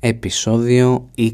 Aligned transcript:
επεισόδιο 0.00 1.08
24. 1.16 1.26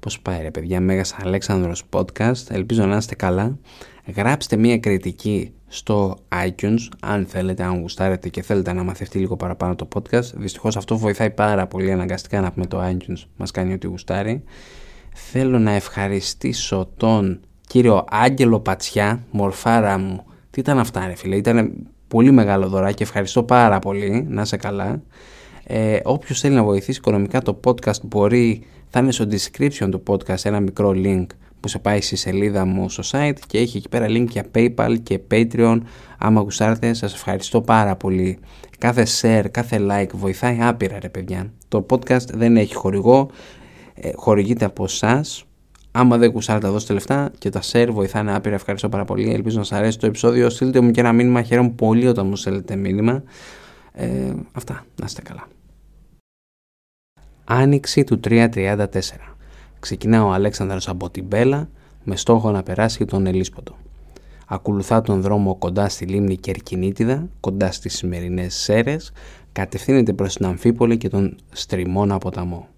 Πώς 0.00 0.20
πάει 0.20 0.42
ρε 0.42 0.50
παιδιά, 0.50 0.80
Μέγας 0.80 1.14
Αλέξανδρος 1.22 1.84
Podcast, 1.90 2.50
ελπίζω 2.50 2.86
να 2.86 2.96
είστε 2.96 3.14
καλά. 3.14 3.58
Γράψτε 4.16 4.56
μία 4.56 4.78
κριτική 4.78 5.52
στο 5.66 6.16
iTunes, 6.46 6.78
αν 7.00 7.26
θέλετε, 7.26 7.62
αν 7.62 7.80
γουστάρετε 7.80 8.28
και 8.28 8.42
θέλετε 8.42 8.72
να 8.72 8.82
μαθευτεί 8.82 9.18
λίγο 9.18 9.36
παραπάνω 9.36 9.74
το 9.74 9.88
podcast. 9.94 10.32
Δυστυχώς 10.34 10.76
αυτό 10.76 10.96
βοηθάει 10.96 11.30
πάρα 11.30 11.66
πολύ 11.66 11.92
αναγκαστικά 11.92 12.40
να 12.40 12.52
πούμε 12.52 12.66
το 12.66 12.80
iTunes, 12.88 13.22
μας 13.36 13.50
κάνει 13.50 13.72
ό,τι 13.72 13.86
γουστάρει. 13.86 14.42
Θέλω 15.12 15.58
να 15.58 15.70
ευχαριστήσω 15.70 16.90
τον 16.96 17.40
κύριο 17.66 18.04
Άγγελο 18.10 18.60
Πατσιά, 18.60 19.22
μορφάρα 19.30 19.98
μου. 19.98 20.24
Τι 20.50 20.60
ήταν 20.60 20.78
αυτά 20.78 21.06
ρε 21.06 21.14
φίλε, 21.14 21.36
ήταν 21.36 21.86
πολύ 22.08 22.30
μεγάλο 22.30 22.68
δωράκι, 22.68 23.02
ευχαριστώ 23.02 23.42
πάρα 23.42 23.78
πολύ, 23.78 24.26
να 24.28 24.42
είσαι 24.42 24.56
καλά. 24.56 25.02
Ε, 25.70 26.00
Όποιος 26.04 26.40
θέλει 26.40 26.54
να 26.54 26.62
βοηθήσει 26.62 26.98
οικονομικά 26.98 27.42
το 27.42 27.60
podcast 27.64 28.00
μπορεί, 28.02 28.62
θα 28.88 29.00
είναι 29.00 29.12
στο 29.12 29.26
description 29.30 29.88
του 29.90 30.02
podcast 30.06 30.44
ένα 30.44 30.60
μικρό 30.60 30.92
link 30.96 31.26
που 31.60 31.68
σε 31.68 31.78
πάει 31.78 32.00
στη 32.00 32.16
σελίδα 32.16 32.64
μου 32.64 32.88
στο 32.88 33.02
site 33.10 33.38
και 33.46 33.58
έχει 33.58 33.76
εκεί 33.76 33.88
πέρα 33.88 34.06
link 34.08 34.26
για 34.28 34.44
PayPal 34.54 34.96
και 35.02 35.20
Patreon. 35.30 35.80
Άμα 36.18 36.40
γουστάρετε, 36.40 36.92
σας 36.92 37.14
ευχαριστώ 37.14 37.60
πάρα 37.60 37.96
πολύ. 37.96 38.38
Κάθε 38.78 39.06
share, 39.20 39.46
κάθε 39.50 39.78
like 39.90 40.10
βοηθάει 40.12 40.58
άπειρα 40.60 40.98
ρε 41.00 41.08
παιδιά. 41.08 41.52
Το 41.68 41.86
podcast 41.90 42.28
δεν 42.32 42.56
έχει 42.56 42.74
χορηγό, 42.74 43.30
ε, 43.94 44.10
χορηγείται 44.14 44.64
από 44.64 44.84
εσάς. 44.84 45.44
Άμα 45.90 46.16
δεν 46.18 46.30
γουστάρετε, 46.30 46.68
δώστε 46.68 46.92
λεφτά 46.92 47.30
και 47.38 47.50
τα 47.50 47.62
share 47.72 47.88
βοηθάνε 47.90 48.34
άπειρα. 48.34 48.54
Ευχαριστώ 48.54 48.88
πάρα 48.88 49.04
πολύ. 49.04 49.32
Ελπίζω 49.32 49.58
να 49.58 49.64
σας 49.64 49.78
αρέσει 49.78 49.98
το 49.98 50.06
επεισόδιο. 50.06 50.50
Στείλτε 50.50 50.80
μου 50.80 50.90
και 50.90 51.00
ένα 51.00 51.12
μήνυμα. 51.12 51.42
Χαίρομαι 51.42 51.70
πολύ 51.70 52.06
όταν 52.06 52.26
μου 52.26 52.36
στέλνετε 52.36 52.76
μήνυμα. 52.76 53.22
Ε, 53.92 54.32
αυτά. 54.52 54.84
Να 54.96 55.04
είστε 55.06 55.22
καλά. 55.22 55.57
Άνοιξη 57.50 58.04
του 58.04 58.20
334. 58.24 58.86
Ξεκινά 59.80 60.24
ο 60.24 60.32
Αλέξανδρος 60.32 60.88
από 60.88 61.10
την 61.10 61.24
Μπέλα 61.24 61.68
με 62.04 62.16
στόχο 62.16 62.50
να 62.50 62.62
περάσει 62.62 63.04
τον 63.04 63.26
Ελίσποτο. 63.26 63.76
Ακολουθά 64.46 65.02
τον 65.02 65.20
δρόμο 65.20 65.56
κοντά 65.56 65.88
στη 65.88 66.04
λίμνη 66.04 66.36
Κερκινίτιδα, 66.36 67.28
κοντά 67.40 67.72
στις 67.72 67.96
σημερινές 67.96 68.54
Σέρες, 68.54 69.12
κατευθύνεται 69.52 70.12
προς 70.12 70.34
την 70.34 70.46
Αμφίπολη 70.46 70.96
και 70.96 71.08
τον 71.08 71.36
Στριμώνα 71.52 72.18
ποταμό. 72.18 72.68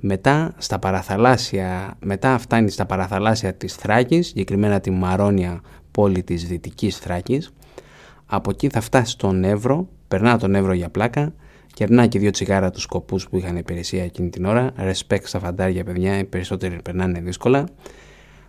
Μετά, 0.00 0.54
στα 0.58 0.78
παραθαλάσσια, 0.78 1.96
μετά 2.00 2.38
φτάνει 2.38 2.70
στα 2.70 2.86
παραθαλάσσια 2.86 3.54
της 3.54 3.74
Θράκης, 3.74 4.26
συγκεκριμένα 4.26 4.80
τη 4.80 4.90
Μαρόνια 4.90 5.60
πόλη 5.90 6.22
της 6.22 6.46
Δυτικής 6.46 6.96
Θράκης. 6.98 7.52
Από 8.26 8.50
εκεί 8.50 8.68
θα 8.68 8.80
φτάσει 8.80 9.10
στον 9.10 9.44
Εύρο, 9.44 9.88
περνά 10.08 10.38
τον 10.38 10.54
Εύρο 10.54 10.72
για 10.72 10.88
πλάκα, 10.88 11.32
Κερνά 11.76 12.06
και 12.06 12.18
δύο 12.18 12.30
τσιγάρα 12.30 12.70
τους 12.70 12.82
σκοπούς 12.82 13.28
που 13.28 13.36
είχαν 13.36 13.56
υπηρεσία 13.56 14.04
εκείνη 14.04 14.28
την 14.28 14.44
ώρα. 14.44 14.72
Respect 14.78 15.22
στα 15.22 15.38
φαντάρια, 15.38 15.84
παιδιά, 15.84 16.18
οι 16.18 16.24
περισσότεροι 16.24 16.82
περνάνε 16.82 17.20
δύσκολα. 17.20 17.68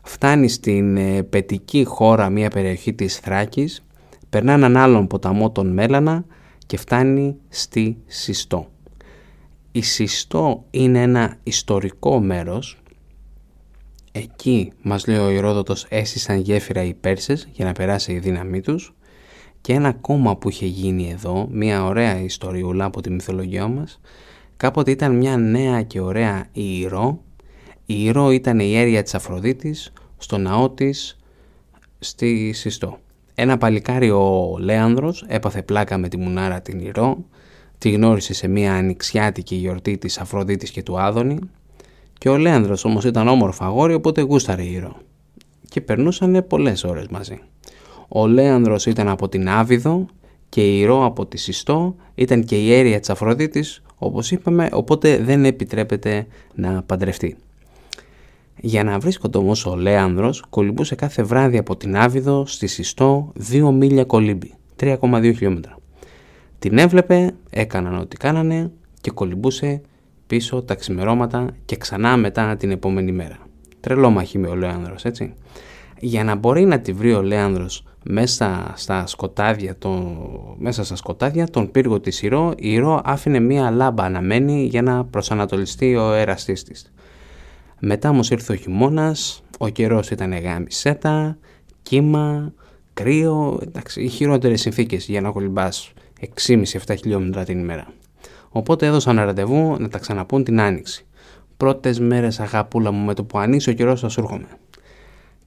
Φτάνει 0.01 0.47
στην 0.47 0.97
ε, 0.97 1.23
πετική 1.23 1.83
χώρα, 1.83 2.29
μια 2.29 2.49
περιοχή 2.49 2.93
της 2.93 3.17
Θράκης, 3.17 3.83
περνά 4.29 4.53
έναν 4.53 4.77
άλλον 4.77 5.07
ποταμό, 5.07 5.51
τον 5.51 5.73
Μέλανα 5.73 6.25
και 6.65 6.77
φτάνει 6.77 7.35
στη 7.49 7.97
Συστό. 8.05 8.67
Η 9.71 9.81
Συστό 9.81 10.65
είναι 10.71 11.01
ένα 11.01 11.37
ιστορικό 11.43 12.19
μέρος. 12.19 12.81
Εκεί, 14.11 14.71
μας 14.81 15.07
λέει 15.07 15.17
ο 15.17 15.29
Ηρόδοτος, 15.29 15.85
έσυσαν 15.89 16.39
γέφυρα 16.39 16.83
οι 16.83 16.93
Πέρσες 16.93 17.47
για 17.51 17.65
να 17.65 17.71
περάσει 17.71 18.11
η 18.11 18.19
δύναμή 18.19 18.61
τους 18.61 18.93
και 19.67 19.73
ένα 19.73 19.93
κόμμα 19.93 20.37
που 20.37 20.49
είχε 20.49 20.65
γίνει 20.65 21.09
εδώ, 21.09 21.47
μια 21.51 21.85
ωραία 21.85 22.21
ιστοριούλα 22.21 22.85
από 22.85 23.01
τη 23.01 23.11
μυθολογία 23.11 23.67
μας, 23.67 23.99
κάποτε 24.57 24.91
ήταν 24.91 25.15
μια 25.15 25.37
νέα 25.37 25.81
και 25.81 25.99
ωραία 25.99 26.45
ιερό. 26.51 27.19
Η 27.85 27.95
ιερό 27.97 28.31
ήταν 28.31 28.59
η 28.59 28.77
αίρια 28.77 29.03
της 29.03 29.15
Αφροδίτης 29.15 29.93
στο 30.17 30.37
ναό 30.37 30.69
της 30.69 31.17
στη 31.99 32.51
Συστό. 32.53 32.99
Ένα 33.35 33.57
παλικάρι 33.57 34.09
ο 34.09 34.57
Λέανδρος 34.59 35.25
έπαθε 35.27 35.61
πλάκα 35.61 35.97
με 35.97 36.07
τη 36.07 36.17
μουνάρα 36.17 36.61
την 36.61 36.79
ιερό, 36.79 37.25
τη 37.77 37.89
γνώρισε 37.89 38.33
σε 38.33 38.47
μια 38.47 38.73
ανοιξιάτικη 38.73 39.55
γιορτή 39.55 39.97
της 39.97 40.17
Αφροδίτης 40.17 40.71
και 40.71 40.83
του 40.83 40.99
Άδωνη 40.99 41.39
και 42.17 42.29
ο 42.29 42.37
Λέανδρος 42.37 42.85
όμως 42.85 43.05
ήταν 43.05 43.27
όμορφο 43.27 43.63
αγόρι 43.63 43.93
οπότε 43.93 44.21
γούσταρε 44.21 44.63
η 44.63 44.69
ιερό 44.71 44.97
και 45.69 45.81
περνούσαν 45.81 46.45
πολλές 46.47 46.83
ώρες 46.83 47.07
μαζί. 47.07 47.41
Ο 48.07 48.27
Λέανδρος 48.27 48.85
ήταν 48.85 49.07
από 49.07 49.29
την 49.29 49.49
Άβυδο 49.49 50.05
και 50.49 50.75
η 50.75 50.79
Ηρώ 50.79 51.05
από 51.05 51.25
τη 51.25 51.37
Συστό 51.37 51.95
ήταν 52.15 52.43
και 52.43 52.55
η 52.55 52.73
αίρια 52.73 52.99
της 52.99 53.09
Αφροδίτης 53.09 53.81
όπως 53.97 54.31
είπαμε 54.31 54.69
οπότε 54.71 55.17
δεν 55.17 55.45
επιτρέπεται 55.45 56.27
να 56.55 56.83
παντρευτεί. 56.83 57.37
Για 58.59 58.83
να 58.83 58.99
βρίσκονται 58.99 59.37
όμως 59.37 59.65
ο 59.65 59.75
Λέανδρος 59.75 60.43
κολυμπούσε 60.49 60.95
κάθε 60.95 61.23
βράδυ 61.23 61.57
από 61.57 61.75
την 61.75 61.97
Άβυδο 61.97 62.45
στη 62.45 62.67
Συστό 62.67 63.33
2 63.51 63.71
μίλια 63.73 64.03
κολύμπη, 64.03 64.53
3,2 64.79 65.33
χιλιόμετρα. 65.35 65.77
Την 66.59 66.77
έβλεπε, 66.77 67.33
έκαναν 67.49 67.99
ό,τι 67.99 68.17
κάνανε 68.17 68.71
και 69.01 69.11
κολυμπούσε 69.11 69.81
πίσω 70.27 70.61
τα 70.61 70.75
ξημερώματα 70.75 71.49
και 71.65 71.75
ξανά 71.75 72.17
μετά 72.17 72.55
την 72.55 72.71
επόμενη 72.71 73.11
μέρα. 73.11 73.37
Τρελό 73.79 74.09
μαχή 74.09 74.37
με 74.37 74.47
ο 74.47 74.55
Λέανδρος 74.55 75.05
έτσι. 75.05 75.33
Για 75.99 76.23
να 76.23 76.35
μπορεί 76.35 76.65
να 76.65 76.79
τη 76.79 76.91
βρει 76.91 77.13
ο 77.13 77.21
Λέανδρος 77.21 77.83
μέσα 78.09 78.73
στα 78.75 79.07
σκοτάδια, 79.07 79.75
το, 79.77 80.15
μέσα 80.57 80.83
στα 80.83 80.95
σκοτάδια 80.95 81.47
τον 81.47 81.71
πύργο 81.71 81.99
της 81.99 82.21
Ηρώ, 82.21 82.53
η 82.57 82.71
Ηρώ 82.71 83.01
άφηνε 83.05 83.39
μία 83.39 83.71
λάμπα 83.71 84.03
αναμένη 84.03 84.65
για 84.65 84.81
να 84.81 85.05
προσανατολιστεί 85.05 85.95
ο 85.95 86.13
εραστής 86.13 86.63
της. 86.63 86.91
Μετά 87.79 88.09
όμως 88.09 88.29
ήρθε 88.29 88.53
ο 88.53 88.55
χειμώνας, 88.55 89.43
ο 89.57 89.69
καιρός 89.69 90.09
ήταν 90.09 90.33
γάμισέτα, 90.33 91.37
κύμα, 91.83 92.53
κρύο, 92.93 93.59
εντάξει, 93.61 94.01
οι 94.01 94.07
χειρότερες 94.07 94.61
συνθήκες 94.61 95.05
για 95.05 95.21
να 95.21 95.31
κολυμπάς 95.31 95.91
6,5-7 96.19 96.95
χιλιόμετρα 96.97 97.43
την 97.43 97.59
ημέρα. 97.59 97.87
Οπότε 98.49 98.85
έδωσαν 98.85 99.15
ραντεβού 99.15 99.75
να 99.79 99.89
τα 99.89 99.99
ξαναπούν 99.99 100.43
την 100.43 100.59
άνοιξη. 100.59 101.05
Πρώτες 101.57 101.99
μέρες 101.99 102.39
αγαπούλα 102.39 102.91
μου 102.91 103.05
με 103.05 103.13
το 103.13 103.23
που 103.23 103.39
ανοίξει 103.39 103.69
ο 103.69 103.73
καιρός 103.73 103.99
θα 103.99 104.09
σου 104.09 104.19
έρχομαι. 104.19 104.47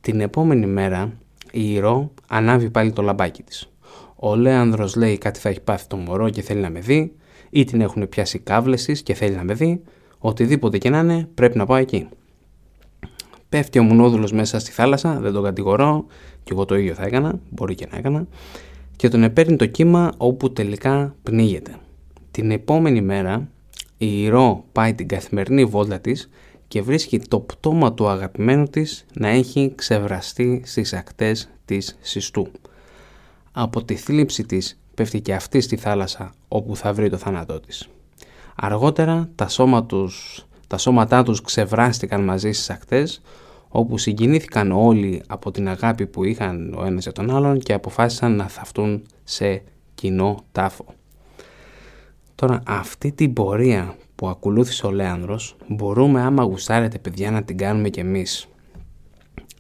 Την 0.00 0.20
επόμενη 0.20 0.66
μέρα 0.66 1.12
η 1.52 1.72
Ηρώ 1.72 2.10
ανάβει 2.28 2.70
πάλι 2.70 2.92
το 2.92 3.02
λαμπάκι 3.02 3.42
της. 3.42 3.72
Ο 4.16 4.36
Λέανδρος 4.36 4.96
λέει 4.96 5.18
κάτι 5.18 5.40
θα 5.40 5.48
έχει 5.48 5.60
πάθει 5.60 5.86
το 5.86 5.96
μωρό 5.96 6.30
και 6.30 6.42
θέλει 6.42 6.60
να 6.60 6.70
με 6.70 6.80
δει 6.80 7.12
ή 7.50 7.64
την 7.64 7.80
έχουν 7.80 8.08
πιάσει 8.08 8.38
κάβλες 8.38 9.02
και 9.02 9.14
θέλει 9.14 9.34
να 9.34 9.44
με 9.44 9.54
δει. 9.54 9.82
Οτιδήποτε 10.18 10.78
και 10.78 10.90
να 10.90 10.98
είναι 10.98 11.28
πρέπει 11.34 11.58
να 11.58 11.66
πάω 11.66 11.76
εκεί. 11.76 12.08
Πέφτει 13.48 13.78
ο 13.78 13.82
Μουνόδουλος 13.82 14.32
μέσα 14.32 14.58
στη 14.58 14.70
θάλασσα, 14.70 15.20
δεν 15.20 15.32
τον 15.32 15.42
κατηγορώ 15.42 16.06
και 16.42 16.52
εγώ 16.52 16.64
το 16.64 16.76
ίδιο 16.76 16.94
θα 16.94 17.04
έκανα, 17.04 17.40
μπορεί 17.50 17.74
και 17.74 17.86
να 17.90 17.98
έκανα 17.98 18.26
και 18.96 19.08
τον 19.08 19.22
επέρνει 19.22 19.56
το 19.56 19.66
κύμα 19.66 20.12
όπου 20.16 20.52
τελικά 20.52 21.14
πνίγεται. 21.22 21.76
Την 22.30 22.50
επόμενη 22.50 23.00
μέρα 23.00 23.48
η 23.98 24.22
Ηρώ 24.22 24.64
πάει 24.72 24.94
την 24.94 25.08
καθημερινή 25.08 25.64
βόλτα 25.64 26.00
της 26.00 26.30
και 26.70 26.82
βρίσκει 26.82 27.18
το 27.18 27.40
πτώμα 27.40 27.92
του 27.92 28.08
αγαπημένου 28.08 28.64
της 28.64 29.06
να 29.12 29.28
έχει 29.28 29.72
ξεβραστεί 29.74 30.62
στις 30.64 30.92
ακτές 30.92 31.48
της 31.64 31.98
Συστού. 32.00 32.48
Από 33.52 33.84
τη 33.84 33.94
θλίψη 33.96 34.44
της 34.44 34.80
πέφτει 34.94 35.20
και 35.20 35.34
αυτή 35.34 35.60
στη 35.60 35.76
θάλασσα 35.76 36.32
όπου 36.48 36.76
θα 36.76 36.92
βρει 36.92 37.10
το 37.10 37.16
θάνατό 37.16 37.60
της. 37.60 37.88
Αργότερα 38.56 39.30
τα, 39.34 39.48
σώμα 39.48 39.84
τους, 39.84 40.46
τα 40.66 40.78
σώματά 40.78 41.22
τους 41.22 41.40
ξεβράστηκαν 41.40 42.24
μαζί 42.24 42.52
στις 42.52 42.70
ακτές 42.70 43.22
όπου 43.68 43.98
συγκινήθηκαν 43.98 44.72
όλοι 44.72 45.22
από 45.26 45.50
την 45.50 45.68
αγάπη 45.68 46.06
που 46.06 46.24
είχαν 46.24 46.74
ο 46.78 46.84
ένας 46.84 47.02
για 47.02 47.12
τον 47.12 47.30
άλλον 47.30 47.58
και 47.58 47.72
αποφάσισαν 47.72 48.36
να 48.36 48.48
θαυτούν 48.48 49.02
σε 49.24 49.62
κοινό 49.94 50.44
τάφο. 50.52 50.84
Τώρα 52.34 52.62
αυτή 52.66 53.12
την 53.12 53.32
πορεία 53.32 53.96
που 54.20 54.28
ακολούθησε 54.28 54.86
ο 54.86 54.90
Λέανδρος 54.90 55.56
μπορούμε 55.66 56.20
άμα 56.20 56.42
γουστάρετε 56.42 56.98
παιδιά 56.98 57.30
να 57.30 57.42
την 57.42 57.56
κάνουμε 57.56 57.88
κι 57.88 58.00
εμείς. 58.00 58.48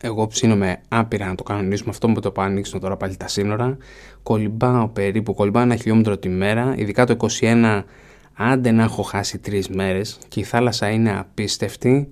Εγώ 0.00 0.26
ψήνομαι 0.26 0.80
άπειρα 0.88 1.26
να 1.26 1.34
το 1.34 1.42
κανονίσουμε 1.42 1.90
αυτό 1.90 2.08
με 2.08 2.20
το 2.20 2.32
που 2.32 2.40
ανοίξουν 2.40 2.80
τώρα 2.80 2.96
πάλι 2.96 3.16
τα 3.16 3.28
σύνορα. 3.28 3.76
Κολυμπάω 4.22 4.88
περίπου, 4.88 5.34
κολυμπάω 5.34 5.62
ένα 5.62 5.76
χιλιόμετρο 5.76 6.18
τη 6.18 6.28
μέρα, 6.28 6.74
ειδικά 6.76 7.06
το 7.06 7.16
21 7.40 7.82
άντε 8.34 8.70
να 8.70 8.82
έχω 8.82 9.02
χάσει 9.02 9.38
τρεις 9.38 9.68
μέρες 9.68 10.18
και 10.28 10.40
η 10.40 10.42
θάλασσα 10.42 10.90
είναι 10.90 11.18
απίστευτη. 11.18 12.08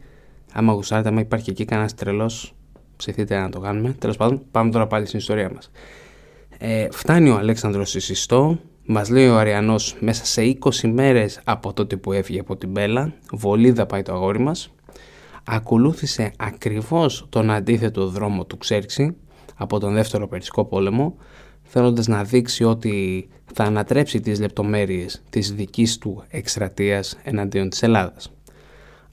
Άμα 0.53 0.73
γουστάρετε, 0.73 1.09
άμα 1.09 1.21
υπάρχει 1.21 1.51
εκεί 1.51 1.65
κανένας 1.65 1.94
τρελός, 1.94 2.55
ψηθείτε 2.97 3.39
να 3.39 3.49
το 3.49 3.61
κάνουμε. 3.61 3.93
Τέλος 3.99 4.17
πάντων, 4.17 4.43
πάμε 4.51 4.71
τώρα 4.71 4.87
πάλι 4.87 5.06
στην 5.06 5.19
ιστορία 5.19 5.51
μας. 5.55 5.71
Ε, 6.59 6.89
φτάνει 6.91 7.31
ο 7.31 7.37
Αλέξανδρος 7.37 7.89
στη 7.89 8.01
Συστό, 8.01 8.59
μας 8.90 9.08
λέει 9.08 9.29
ο 9.29 9.38
Αριανός 9.38 9.96
μέσα 10.00 10.25
σε 10.25 10.58
20 10.61 10.88
μέρες 10.93 11.40
από 11.44 11.73
τότε 11.73 11.96
που 11.96 12.12
έφυγε 12.12 12.40
από 12.40 12.56
την 12.56 12.70
Μπέλα, 12.70 13.12
βολίδα 13.32 13.87
πάει 13.87 14.02
το 14.02 14.12
αγόρι 14.12 14.38
μας, 14.38 14.70
ακολούθησε 15.44 16.32
ακριβώς 16.37 17.26
τον 17.29 17.50
αντίθετο 17.50 18.08
δρόμο 18.08 18.44
του 18.44 18.56
Ξέρξη 18.56 19.17
από 19.55 19.79
τον 19.79 19.93
δεύτερο 19.93 20.29
Περσικό 20.29 20.64
πόλεμο, 20.64 21.17
θέλοντας 21.62 22.06
να 22.06 22.25
δείξει 22.25 22.64
ότι 22.64 23.29
θα 23.52 23.64
ανατρέψει 23.64 24.20
τις 24.20 24.40
λεπτομέρειες 24.40 25.23
της 25.31 25.52
δικής 25.52 25.99
του 25.99 26.25
εκστρατείας 26.29 27.19
εναντίον 27.23 27.69
της 27.69 27.82
Ελλάδας. 27.82 28.32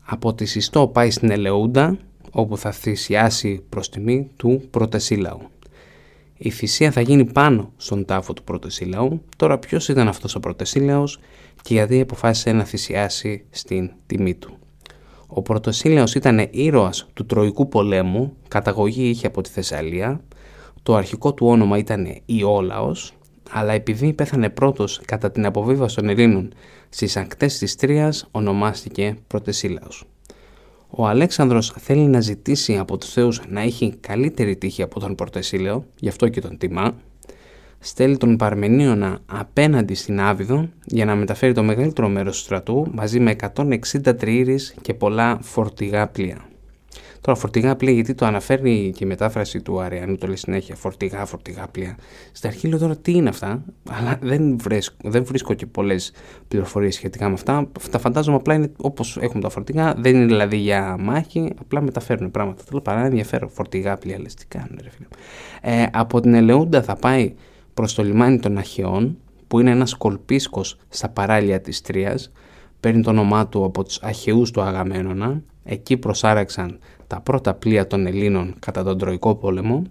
Από 0.05 0.33
τη 0.33 0.45
Συστό 0.45 0.87
πάει 0.87 1.11
στην 1.11 1.31
Ελεούντα, 1.31 1.97
όπου 2.31 2.57
θα 2.57 2.71
θυσιάσει 2.71 3.63
προς 3.69 3.89
τιμή 3.89 4.31
του 4.35 4.61
πρωτεσίλαου. 4.69 5.41
Η 6.37 6.49
θυσία 6.49 6.91
θα 6.91 7.01
γίνει 7.01 7.25
πάνω 7.25 7.71
στον 7.77 8.05
τάφο 8.05 8.33
του 8.33 8.43
πρωτεσίλαου. 8.43 9.21
Τώρα 9.37 9.57
ποιος 9.57 9.87
ήταν 9.87 10.07
αυτός 10.07 10.35
ο 10.35 10.39
πρωτεσίλαος 10.39 11.19
και 11.61 11.73
γιατί 11.73 12.01
αποφάσισε 12.01 12.51
να 12.51 12.63
θυσιάσει 12.63 13.45
στην 13.49 13.91
τιμή 14.05 14.35
του. 14.35 14.57
Ο 15.27 15.41
Πρωτοσύλλαος 15.41 16.15
ήταν 16.15 16.47
ήρωας 16.51 17.07
του 17.13 17.25
Τροϊκού 17.25 17.67
πολέμου, 17.67 18.35
καταγωγή 18.47 19.09
είχε 19.09 19.27
από 19.27 19.41
τη 19.41 19.49
Θεσσαλία, 19.49 20.21
το 20.83 20.95
αρχικό 20.95 21.33
του 21.33 21.47
όνομα 21.47 21.77
ήταν 21.77 22.21
Ιόλαος, 22.25 23.13
αλλά 23.51 23.73
επειδή 23.73 24.13
πέθανε 24.13 24.49
πρώτος 24.49 25.01
κατά 25.05 25.31
την 25.31 25.45
αποβίβαση 25.45 25.95
των 25.95 26.09
Ελλήνων 26.09 26.53
στις 26.89 27.17
ακτές 27.17 27.57
της 27.57 27.75
Τρίας, 27.75 28.27
ονομάστηκε 28.31 29.15
Πρωτεσύλλαος. 29.27 30.05
Ο 30.97 31.07
Αλέξανδρος 31.07 31.73
θέλει 31.79 32.07
να 32.07 32.21
ζητήσει 32.21 32.77
από 32.77 32.97
τους 32.97 33.09
θεούς 33.09 33.41
να 33.49 33.61
έχει 33.61 33.95
καλύτερη 33.99 34.55
τύχη 34.55 34.81
από 34.81 34.99
τον 34.99 35.15
Πρωτεσίλαιο, 35.15 35.85
γι' 35.99 36.07
αυτό 36.07 36.27
και 36.27 36.41
τον 36.41 36.57
τιμά, 36.57 36.95
στέλνει 37.79 38.17
τον 38.17 38.37
Παρμενίωνα 38.37 39.19
απέναντι 39.25 39.93
στην 39.93 40.19
Άβυδο 40.21 40.69
για 40.85 41.05
να 41.05 41.15
μεταφέρει 41.15 41.53
το 41.53 41.63
μεγαλύτερο 41.63 42.09
μέρος 42.09 42.37
του 42.37 42.43
στρατού 42.43 42.87
μαζί 42.93 43.19
με 43.19 43.35
160 43.55 44.17
τριήρες 44.17 44.75
και 44.81 44.93
πολλά 44.93 45.39
φορτηγά 45.41 46.07
πλοία. 46.07 46.45
Τώρα 47.25 47.37
φορτηγά 47.37 47.75
πλοία 47.75 47.93
γιατί 47.93 48.13
το 48.13 48.25
αναφέρει 48.25 48.91
και 48.95 49.03
η 49.03 49.07
μετάφραση 49.07 49.61
του 49.61 49.79
Αριανού 49.79 50.17
το 50.17 50.27
λέει 50.27 50.35
συνέχεια 50.35 50.75
φορτηγά, 50.75 51.25
φορτηγά 51.25 51.67
πλοία. 51.67 51.97
Στα 52.31 52.47
αρχή 52.47 52.67
λέω 52.67 52.79
τώρα 52.79 52.97
τι 52.97 53.11
είναι 53.11 53.29
αυτά, 53.29 53.63
αλλά 53.89 54.19
δεν 54.21 54.57
βρίσκω, 54.59 54.95
δεν 55.03 55.25
βρίσκω 55.25 55.53
και 55.53 55.65
πολλές 55.65 56.11
πληροφορίες 56.47 56.95
σχετικά 56.95 57.27
με 57.27 57.33
αυτά. 57.33 57.67
Τα 57.91 57.99
φαντάζομαι 57.99 58.37
απλά 58.37 58.53
είναι 58.53 58.71
όπως 58.77 59.17
έχουμε 59.17 59.41
τα 59.41 59.49
φορτηγά, 59.49 59.93
δεν 59.97 60.15
είναι 60.15 60.25
δηλαδή 60.25 60.57
για 60.57 60.97
μάχη, 60.99 61.53
απλά 61.59 61.81
μεταφέρουν 61.81 62.31
πράγματα. 62.31 62.63
Θέλω 62.63 62.81
παρά 62.81 63.05
ενδιαφέρον. 63.05 63.49
Φορτηγά 63.49 63.97
πλοία, 63.97 64.19
λε 64.19 64.27
τι 64.27 64.45
κάνουν, 64.47 64.79
ρε 64.83 64.89
φίλε. 64.89 65.07
Ε, 65.61 65.85
από 65.91 66.19
την 66.21 66.33
Ελεούντα 66.33 66.81
θα 66.83 66.95
πάει 66.95 67.33
προς 67.73 67.93
το 67.93 68.03
λιμάνι 68.03 68.39
των 68.39 68.57
Αχαιών 68.57 69.17
που 69.47 69.59
είναι 69.59 69.71
ένας 69.71 69.93
κολπίσκος 69.93 70.77
στα 70.89 71.09
παράλια 71.09 71.61
της 71.61 71.81
Τρίας 71.81 72.31
παίρνει 72.79 73.01
το 73.01 73.09
όνομά 73.09 73.47
του 73.47 73.63
από 73.63 73.83
τους 73.83 74.01
Αχαιούς 74.01 74.51
του 74.51 74.61
Αγαμένονα 74.61 75.41
εκεί 75.63 75.97
προσάραξαν 75.97 76.79
τα 77.07 77.19
πρώτα 77.19 77.53
πλοία 77.53 77.87
των 77.87 78.05
Ελλήνων 78.05 78.55
κατά 78.59 78.83
τον 78.83 78.97
Τροϊκό 78.97 79.35
πόλεμο 79.35 79.83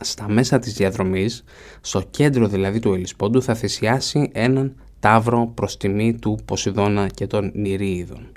στα 0.00 0.28
μέσα 0.28 0.58
της 0.58 0.74
διαδρομής, 0.74 1.44
στο 1.80 2.02
κέντρο 2.10 2.46
δηλαδή 2.46 2.78
του 2.78 2.92
Ελισπόντου 2.92 3.42
θα 3.42 3.54
θυσιάσει 3.54 4.30
έναν 4.32 4.74
τάβρο 5.00 5.50
προς 5.54 5.76
τιμή 5.76 6.14
του 6.14 6.38
Ποσειδώνα 6.44 7.06
και 7.06 7.26
των 7.26 7.50
Νηρίιδων. 7.54 8.32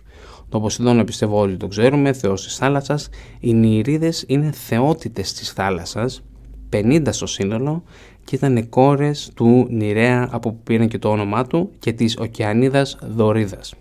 Το 0.49 0.59
Ποσειδώνα 0.59 1.03
πιστεύω 1.03 1.39
όλοι 1.39 1.57
το 1.57 1.67
ξέρουμε, 1.67 2.13
θεός 2.13 2.43
της 2.43 2.55
θάλασσας. 2.55 3.09
Οι 3.39 3.53
Νηρίδες 3.53 4.23
είναι 4.27 4.51
θεότητες 4.51 5.33
της 5.33 5.51
θάλασσας, 5.51 6.23
50 6.69 7.11
στο 7.13 7.25
σύνολο 7.25 7.83
και 8.23 8.35
ήταν 8.35 8.69
κόρες 8.69 9.31
του 9.35 9.67
Νηρέα 9.69 10.29
από 10.31 10.51
που 10.51 10.59
πήραν 10.63 10.87
και 10.87 10.97
το 10.97 11.09
όνομά 11.09 11.45
του 11.45 11.71
και 11.79 11.93
της 11.93 12.17
Οκεανίδας 12.17 12.97
Δωρίδας. 13.01 13.73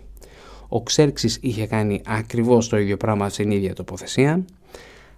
Ο 0.67 0.83
Ξέρξης 0.83 1.37
είχε 1.41 1.67
κάνει 1.67 2.01
ακριβώς 2.05 2.69
το 2.69 2.77
ίδιο 2.77 2.97
πράγμα 2.97 3.29
στην 3.29 3.51
ίδια 3.51 3.73
τοποθεσία. 3.73 4.45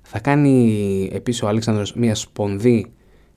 Θα 0.01 0.19
κάνει 0.19 1.09
επίσης 1.13 1.41
ο 1.41 1.47
Αλέξανδρος 1.47 1.93
μια 1.93 2.15
σπονδή 2.15 2.91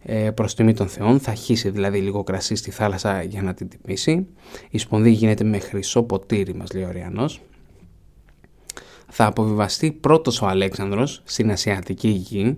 ε, 0.04 0.30
προς 0.30 0.54
τιμή 0.54 0.74
των 0.74 0.88
θεών, 0.88 1.20
θα 1.20 1.34
χύσει 1.34 1.70
δηλαδή 1.70 1.98
λίγο 1.98 2.22
κρασί 2.22 2.54
στη 2.54 2.70
θάλασσα 2.70 3.22
για 3.22 3.42
να 3.42 3.54
την 3.54 3.68
τιμήσει. 3.68 4.26
Η 4.70 4.78
σπονδή 4.78 5.10
γίνεται 5.10 5.44
με 5.44 5.58
χρυσό 5.58 6.02
ποτήρι 6.02 6.54
μας 6.54 6.72
λέει 6.72 6.84
ο 6.84 6.90
Ριανός. 6.90 7.40
Θα 9.08 9.26
αποβιβαστεί 9.26 9.92
πρώτος 9.92 10.42
ο 10.42 10.46
Αλέξανδρος 10.46 11.22
στην 11.24 11.50
Ασιατική 11.50 12.08
γη 12.08 12.56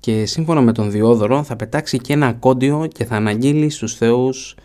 και 0.00 0.26
σύμφωνα 0.26 0.60
με 0.60 0.72
τον 0.72 0.90
Διόδωρο 0.90 1.42
θα 1.42 1.56
πετάξει 1.56 1.98
και 1.98 2.12
ένα 2.12 2.32
κόντιο 2.32 2.88
και 2.92 3.04
θα 3.04 3.16
αναγγείλει 3.16 3.70
στους 3.70 3.94
θεούς 3.94 4.56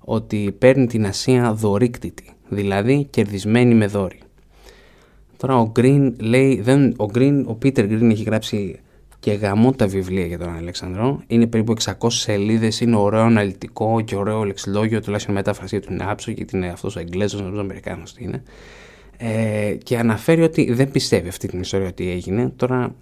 ότι 0.00 0.54
παίρνει 0.58 0.86
την 0.86 1.06
Ασία 1.06 1.52
δωρήκτητη, 1.52 2.30
δηλαδή 2.48 3.06
κερδισμένη 3.10 3.74
με 3.74 3.86
δόρη. 3.86 4.18
Τώρα 5.36 5.58
ο 5.58 5.72
Green 5.76 6.12
λέει, 6.20 6.60
δεν, 6.60 6.94
ο, 6.98 7.06
Green, 7.14 7.44
ο 7.46 7.58
Peter 7.62 7.80
Green 7.80 8.10
έχει 8.10 8.22
γράψει 8.22 8.78
και 9.20 9.32
γαμώ 9.32 9.72
τα 9.72 9.86
βιβλία 9.86 10.26
για 10.26 10.38
τον 10.38 10.56
Αλέξανδρο. 10.56 11.22
Είναι 11.26 11.46
περίπου 11.46 11.74
600 11.82 11.92
σελίδες, 12.08 12.80
είναι 12.80 12.96
ωραίο 12.96 13.22
αναλυτικό 13.22 14.00
και 14.00 14.16
ωραίο 14.16 14.44
λεξιλόγιο, 14.44 15.00
τουλάχιστον 15.00 15.34
μετάφρασή 15.34 15.80
του 15.80 15.92
είναι 15.92 16.04
άψο 16.08 16.30
γιατί 16.30 16.56
είναι 16.56 16.68
αυτός 16.68 16.96
ο 16.96 17.00
Εγγλέζος, 17.00 17.40
νομίζω 17.40 17.60
Αμερικάνος 17.60 18.14
είναι. 18.18 18.42
Ε, 19.16 19.74
και 19.82 19.98
αναφέρει 19.98 20.42
ότι 20.42 20.72
δεν 20.72 20.90
πιστεύει 20.90 21.28
αυτή 21.28 21.48
την 21.48 21.60
ιστορία 21.60 21.88
ότι 21.88 22.10
έγινε. 22.10 22.52
Τώρα 22.56 22.94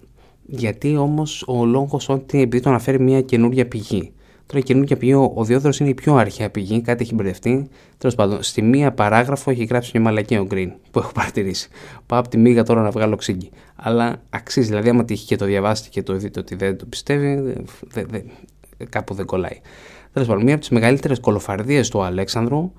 γιατί 0.45 0.95
όμως 0.97 1.43
ο 1.47 1.65
λόγος 1.65 2.09
ότι 2.09 2.41
επειδή 2.41 2.63
το 2.63 2.69
αναφέρει 2.69 2.99
μια 2.99 3.21
καινούργια 3.21 3.67
πηγή. 3.67 4.11
Τώρα 4.47 4.59
η 4.59 4.63
καινούργια 4.63 4.97
πηγή, 4.97 5.13
ο, 5.13 5.31
ο 5.35 5.43
Διόδωρος 5.43 5.79
είναι 5.79 5.89
η 5.89 5.93
πιο 5.93 6.15
αρχαία 6.15 6.49
πηγή, 6.49 6.81
κάτι 6.81 7.03
έχει 7.03 7.13
μπερδευτεί. 7.13 7.69
Τέλος 7.97 8.15
πάντων, 8.15 8.43
στη 8.43 8.61
μία 8.61 8.91
παράγραφο 8.91 9.51
έχει 9.51 9.63
γράψει 9.63 9.91
μια 9.93 10.03
μαλακή 10.03 10.35
ο 10.35 10.47
Green 10.51 10.71
που 10.91 10.99
έχω 10.99 11.11
παρατηρήσει. 11.11 11.69
Πάω 12.05 12.19
από 12.19 12.29
τη 12.29 12.37
μίγα 12.37 12.63
τώρα 12.63 12.81
να 12.81 12.89
βγάλω 12.89 13.15
ξύγκι. 13.15 13.49
Αλλά 13.75 14.21
αξίζει, 14.29 14.67
δηλαδή, 14.67 14.89
άμα 14.89 15.05
τύχει 15.05 15.25
και 15.25 15.35
το 15.35 15.45
διαβάσετε 15.45 15.89
και 15.89 16.03
το 16.03 16.13
δείτε 16.13 16.39
ότι 16.39 16.55
δεν 16.55 16.77
το 16.77 16.85
πιστεύει, 16.85 17.55
δε, 17.87 18.03
δε, 18.03 18.19
κάπου 18.89 19.13
δεν 19.13 19.25
κολλάει. 19.25 19.59
Τέλος 20.13 20.27
πάντων, 20.27 20.43
μία 20.43 20.53
από 20.53 20.61
τις 20.61 20.71
μεγαλύτερες 20.71 21.19
κολοφαρδίες 21.19 21.89
του 21.89 22.01
Αλέξανδρου 22.01 22.71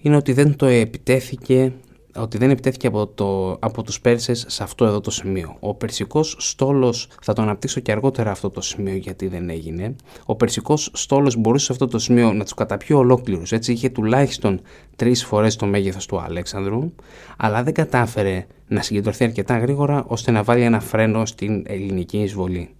είναι 0.00 0.16
ότι 0.16 0.32
δεν 0.32 0.56
το 0.56 0.66
επιτέθηκε 0.66 1.72
ότι 2.20 2.38
δεν 2.38 2.50
επιτέθηκε 2.50 2.86
από, 2.86 3.06
το, 3.06 3.56
από 3.60 3.82
τους 3.82 4.00
Πέρσες 4.00 4.44
σε 4.48 4.62
αυτό 4.62 4.84
εδώ 4.84 5.00
το 5.00 5.10
σημείο. 5.10 5.56
Ο 5.60 5.74
περσικός 5.74 6.36
στόλος, 6.38 7.08
θα 7.22 7.32
το 7.32 7.42
αναπτύξω 7.42 7.80
και 7.80 7.92
αργότερα 7.92 8.30
αυτό 8.30 8.50
το 8.50 8.60
σημείο 8.60 8.94
γιατί 8.96 9.28
δεν 9.28 9.50
έγινε, 9.50 9.94
ο 10.24 10.34
περσικός 10.34 10.90
στόλος 10.92 11.36
μπορούσε 11.36 11.64
σε 11.64 11.72
αυτό 11.72 11.86
το 11.86 11.98
σημείο 11.98 12.32
να 12.32 12.44
τους 12.44 12.54
καταπιεί 12.54 12.96
ολόκληρους, 12.98 13.52
έτσι 13.52 13.72
είχε 13.72 13.88
τουλάχιστον 13.88 14.60
τρεις 14.96 15.24
φορές 15.24 15.56
το 15.56 15.66
μέγεθος 15.66 16.06
του 16.06 16.20
Αλέξανδρου, 16.20 16.92
αλλά 17.36 17.62
δεν 17.62 17.74
κατάφερε 17.74 18.46
να 18.68 18.82
συγκεντρωθεί 18.82 19.24
αρκετά 19.24 19.58
γρήγορα 19.58 20.04
ώστε 20.06 20.30
να 20.30 20.42
βάλει 20.42 20.62
ένα 20.62 20.80
φρένο 20.80 21.26
στην 21.26 21.64
ελληνική 21.66 22.18
εισβολή. 22.18 22.70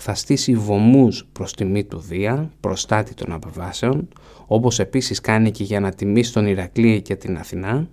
Θα 0.00 0.14
στήσει 0.14 0.54
βωμούς 0.54 1.26
προς 1.32 1.52
τιμή 1.52 1.84
του 1.84 1.98
Δία, 1.98 2.50
προστάτη 2.60 3.14
των 3.14 3.32
απεβάσεων, 3.32 4.08
όπως 4.46 4.78
επίσης 4.78 5.20
κάνει 5.20 5.50
και 5.50 5.64
για 5.64 5.80
να 5.80 5.92
τιμήσει 5.92 6.32
τον 6.32 6.46
Ηρακλή 6.46 7.02
και 7.02 7.16
την 7.16 7.36
Αθηνά, 7.38 7.88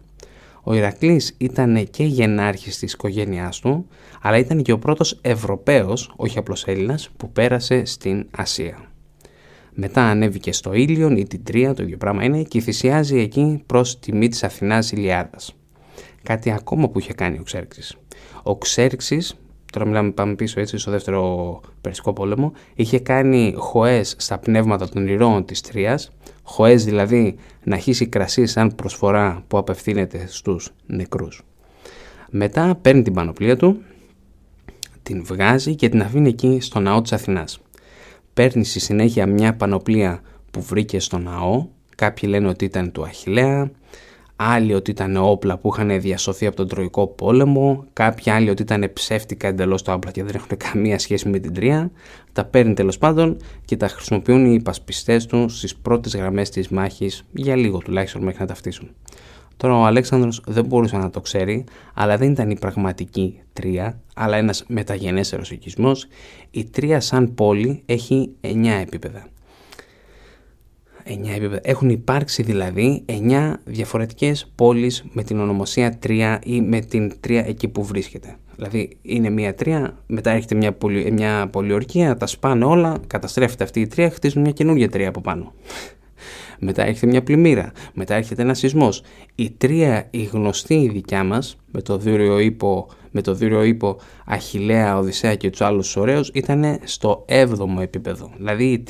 ο 0.68 0.74
Ηρακλής 0.74 1.36
ήταν 1.38 1.88
και 1.90 2.04
γενάρχης 2.04 2.80
της 2.80 2.94
οικογένειάς 2.94 3.60
του, 3.60 3.88
αλλά 4.22 4.38
ήταν 4.38 4.62
και 4.62 4.72
ο 4.72 4.80
πρώτος 4.80 5.20
Ευρωπαίος, 5.22 6.14
όχι 6.16 6.38
απλώς 6.38 6.66
Έλληνας, 6.68 7.10
που 7.18 7.32
πέρασε 7.32 7.86
στην 7.86 8.28
Ασία. 8.32 8.90
Μετά 9.74 10.02
ανέβηκε 10.02 10.52
στο 10.52 10.74
Ήλιον 10.74 11.18
ή 11.18 11.28
την 11.28 11.44
Τρία, 11.44 11.74
το 11.74 11.84
ίδιο 11.84 11.98
πράγμα 11.98 12.24
είναι, 12.24 12.44
και 12.44 12.60
θυσιάζει 12.60 13.18
εκεί 13.18 13.64
προς 13.66 14.00
τιμή 14.00 14.28
της 14.28 14.44
Αθηνάς 14.44 14.92
Ηλιάδας. 14.92 15.56
Κάτι 16.24 16.52
ακόμα 16.52 16.90
που 16.90 17.00
είχε 17.00 17.14
κάνει 17.14 17.40
ο 17.40 17.44
Ξέρξης. 17.44 17.98
Ο 18.44 18.58
Ξέρξης, 18.58 19.34
τώρα 19.76 19.88
μιλάμε 19.88 20.12
πάμε 20.12 20.36
πίσω 20.36 20.60
έτσι 20.60 20.78
στο 20.78 20.92
δεύτερο 20.92 21.62
Περσικό 21.82 22.14
πόλεμο, 22.14 22.54
είχε 22.76 23.00
κάνει 23.00 23.54
χωές 23.58 24.16
στα 24.18 24.38
πνεύματα 24.38 24.90
των 24.90 25.08
ηρώων 25.08 25.46
της 25.46 25.62
Τρίας, 25.62 26.12
χωές 26.44 26.86
δηλαδή 26.86 27.36
να 27.64 27.78
χύσει 27.78 28.08
κρασί 28.08 28.46
σαν 28.46 28.76
προσφορά 28.76 29.44
που 29.48 29.58
απευθύνεται 29.58 30.26
στους 30.28 30.70
νεκρούς. 30.86 31.44
Μετά 32.30 32.78
παίρνει 32.82 33.02
την 33.02 33.14
πανοπλία 33.14 33.58
του, 33.58 33.82
την 35.04 35.24
βγάζει 35.24 35.76
και 35.76 35.90
την 35.90 36.02
αφήνει 36.02 36.30
εκεί 36.30 36.58
στο 36.62 36.80
ναό 36.80 37.02
της 37.02 37.14
Αθηνάς. 37.14 37.60
Παίρνει 38.34 38.66
στη 38.66 38.80
συνέχεια 38.80 39.26
μια 39.26 39.56
πανοπλία 39.56 40.22
που 40.52 40.62
βρήκε 40.62 41.00
στο 41.00 41.18
ναό, 41.18 41.66
κάποιοι 41.96 42.30
λένε 42.32 42.48
ότι 42.48 42.66
ήταν 42.66 42.92
του 42.92 43.04
Αχιλέα, 43.04 43.72
άλλοι 44.36 44.74
ότι 44.74 44.92
ήταν 44.92 45.16
όπλα 45.18 45.58
που 45.58 45.70
είχαν 45.74 46.02
διασωθεί 46.02 46.46
από 46.46 46.56
τον 46.56 46.68
Τροϊκό 46.68 47.08
πόλεμο, 47.08 47.86
κάποιοι 47.94 48.32
άλλοι 48.32 48.50
ότι 48.50 48.62
ήταν 48.62 48.90
ψεύτικα 48.94 49.48
εντελώς 49.48 49.82
τα 49.82 49.94
όπλα 49.94 50.12
και 50.12 50.24
δεν 50.24 50.36
έχουν 50.36 50.58
καμία 50.58 51.00
σχέση 51.00 51.30
με 51.30 51.40
την 51.40 51.54
Τρία. 51.54 51.92
Τα 52.34 52.46
παίρνει 52.46 52.74
τέλος 52.74 52.98
πάντων 52.98 53.38
και 53.66 53.78
τα 53.78 53.88
χρησιμοποιούν 53.88 54.46
οι 54.46 54.54
υπασπιστές 54.54 55.26
του 55.26 55.50
στις 55.50 55.76
πρώτες 55.76 56.16
γραμμές 56.16 56.50
της 56.50 56.70
μάχης 56.70 57.26
για 57.32 57.56
λίγο 57.56 57.78
τουλάχιστον 57.78 58.24
μέχρι 58.24 58.40
να 58.40 58.48
ταυτίσουν. 58.48 58.90
Τώρα 59.58 59.80
ο 59.80 59.86
Αλέξανδρος 59.86 60.42
δεν 60.48 60.66
μπορούσε 60.66 60.98
να 60.98 61.10
το 61.10 61.22
ξέρει, 61.22 61.64
αλλά 61.94 62.18
δεν 62.18 62.32
ήταν 62.32 62.50
η 62.50 62.58
πραγματική 62.58 63.40
Τρία, 63.54 64.00
αλλά 64.16 64.38
ένας 64.38 64.64
μεταγενέστερος 64.68 65.52
οικισμός. 65.52 66.08
Η 66.52 66.66
Τρία 66.66 67.00
σαν 67.00 67.34
πόλη 67.34 67.84
έχει 67.86 68.30
9 68.42 68.80
επίπεδα. 68.82 69.28
9 71.06 71.36
επίπεδα. 71.36 71.60
Έχουν 71.64 71.90
υπάρξει 71.90 72.44
δηλαδή 72.44 73.06
9 73.06 73.54
διαφορετικές 73.64 74.52
πόλεις 74.56 75.06
με 75.12 75.24
την 75.24 75.40
ονομοσία 75.40 76.00
3 76.08 76.38
ή 76.44 76.62
με 76.62 76.80
την 76.80 77.12
3 77.28 77.44
εκεί 77.46 77.68
που 77.68 77.84
βρίσκεται. 77.84 78.36
Δηλαδή 78.56 78.98
είναι 79.02 79.30
μια 79.30 79.56
τρία, 79.56 79.98
μετά 80.08 80.32
έρχεται 80.32 80.56
μια, 80.56 80.74
πολυ, 80.74 81.12
μια 81.12 81.48
πολιορκία, 81.52 82.18
τα 82.18 82.28
σπάνε 82.28 82.66
όλα, 82.66 82.98
καταστρέφεται 83.08 83.64
αυτή 83.64 83.80
η 83.80 83.88
τρία, 83.88 84.10
χτίζουν 84.10 84.42
μια 84.42 84.52
καινούργια 84.52 84.90
τρία 84.90 85.10
από 85.10 85.22
πάνω. 85.22 85.54
μετά 86.60 86.86
έρχεται 86.86 87.08
μια 87.08 87.24
πλημμύρα, 87.24 87.72
μετά 87.94 88.16
έρχεται 88.16 88.42
ένα 88.42 88.54
σεισμός. 88.54 89.04
Η 89.36 89.50
τρία, 89.50 90.08
η 90.10 90.24
γνωστή 90.24 90.76
η 90.76 90.90
δικιά 90.90 91.24
μας, 91.24 91.58
με 91.72 91.82
το 91.82 91.98
δούριο 91.98 92.40
ύπο, 92.40 92.88
με 93.16 93.22
το 93.22 93.34
δούριο 93.34 93.64
ύπο 93.64 93.98
Αχηλέα, 94.26 94.98
Οδυσσέα 94.98 95.36
και 95.36 95.50
τους 95.50 95.62
άλλους 95.62 95.96
ωραίους, 95.96 96.30
ήταν 96.34 96.80
στο 96.84 97.26
7ο 97.30 97.82
επίπεδο. 97.82 98.32
Δηλαδή 98.38 98.72
η 98.72 98.84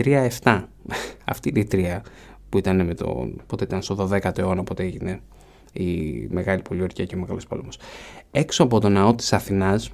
3-7. 0.43 0.63
Αυτή 1.31 1.49
είναι 1.49 1.59
η 1.59 1.65
τρία 1.65 2.03
που 2.49 2.57
ήταν 2.57 2.85
με 2.85 2.93
το. 2.93 3.29
Πότε 3.47 3.63
ήταν 3.63 3.81
στο 3.81 4.09
12ο 4.11 4.37
αιώνα, 4.37 4.63
πότε 4.63 4.83
έγινε 4.83 5.19
η 5.73 5.91
Μεγάλη 6.29 6.61
Πολιορκία 6.61 7.05
και 7.05 7.15
ο 7.15 7.19
Μεγάλος 7.19 7.47
Πόλεμος. 7.47 7.77
Έξω 8.31 8.63
από 8.63 8.79
το 8.79 8.89
ναό 8.89 9.15
της 9.15 9.33
Αθηνάς 9.33 9.91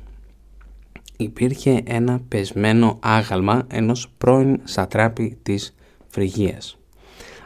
υπήρχε 1.18 1.82
ένα 1.86 2.22
πεσμένο 2.28 3.00
άγαλμα 3.02 3.68
ενός 3.72 4.10
πρώην 4.18 4.60
σατράπη 4.64 5.38
της 5.44 5.76
Φρυγίας. 6.08 6.81